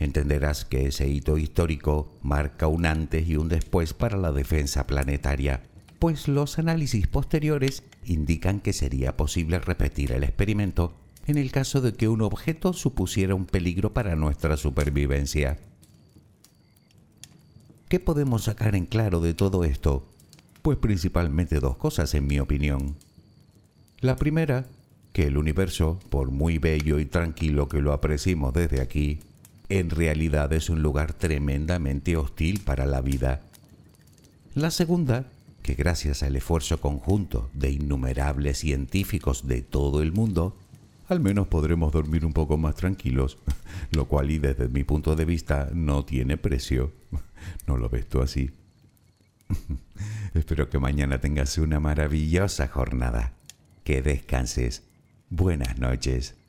Entenderás 0.00 0.64
que 0.64 0.88
ese 0.88 1.08
hito 1.08 1.38
histórico 1.38 2.12
marca 2.22 2.66
un 2.66 2.86
antes 2.86 3.28
y 3.28 3.36
un 3.36 3.48
después 3.48 3.94
para 3.94 4.16
la 4.16 4.32
defensa 4.32 4.88
planetaria, 4.88 5.62
pues 6.00 6.26
los 6.26 6.58
análisis 6.58 7.06
posteriores 7.06 7.84
indican 8.04 8.58
que 8.58 8.72
sería 8.72 9.16
posible 9.16 9.60
repetir 9.60 10.10
el 10.10 10.24
experimento 10.24 10.94
en 11.28 11.38
el 11.38 11.52
caso 11.52 11.80
de 11.80 11.94
que 11.94 12.08
un 12.08 12.22
objeto 12.22 12.72
supusiera 12.72 13.36
un 13.36 13.46
peligro 13.46 13.92
para 13.94 14.16
nuestra 14.16 14.56
supervivencia. 14.56 15.58
¿Qué 17.88 18.00
podemos 18.00 18.44
sacar 18.44 18.74
en 18.74 18.86
claro 18.86 19.20
de 19.20 19.34
todo 19.34 19.62
esto? 19.62 20.10
Pues 20.62 20.76
principalmente 20.78 21.58
dos 21.60 21.76
cosas 21.76 22.14
en 22.14 22.26
mi 22.26 22.38
opinión. 22.38 22.96
La 24.00 24.16
primera, 24.16 24.66
que 25.12 25.26
el 25.26 25.38
universo, 25.38 25.98
por 26.10 26.30
muy 26.30 26.58
bello 26.58 26.98
y 26.98 27.06
tranquilo 27.06 27.68
que 27.68 27.80
lo 27.80 27.92
apreciemos 27.92 28.52
desde 28.52 28.80
aquí, 28.80 29.20
en 29.68 29.88
realidad 29.90 30.52
es 30.52 30.68
un 30.68 30.82
lugar 30.82 31.14
tremendamente 31.14 32.16
hostil 32.16 32.60
para 32.60 32.86
la 32.86 33.00
vida. 33.00 33.42
La 34.54 34.70
segunda, 34.70 35.26
que 35.62 35.74
gracias 35.74 36.22
al 36.22 36.36
esfuerzo 36.36 36.80
conjunto 36.80 37.48
de 37.54 37.70
innumerables 37.70 38.58
científicos 38.58 39.46
de 39.46 39.62
todo 39.62 40.02
el 40.02 40.12
mundo, 40.12 40.56
al 41.08 41.20
menos 41.20 41.48
podremos 41.48 41.92
dormir 41.92 42.24
un 42.26 42.32
poco 42.32 42.58
más 42.58 42.74
tranquilos, 42.74 43.38
lo 43.92 44.06
cual 44.06 44.30
y 44.30 44.38
desde 44.38 44.68
mi 44.68 44.84
punto 44.84 45.16
de 45.16 45.24
vista 45.24 45.70
no 45.72 46.04
tiene 46.04 46.36
precio. 46.36 46.92
¿No 47.66 47.76
lo 47.76 47.88
ves 47.88 48.08
tú 48.08 48.20
así? 48.20 48.50
Espero 50.34 50.68
que 50.68 50.78
mañana 50.78 51.20
tengas 51.20 51.58
una 51.58 51.80
maravillosa 51.80 52.68
jornada. 52.68 53.32
Que 53.84 54.02
descanses. 54.02 54.84
Buenas 55.28 55.78
noches. 55.78 56.39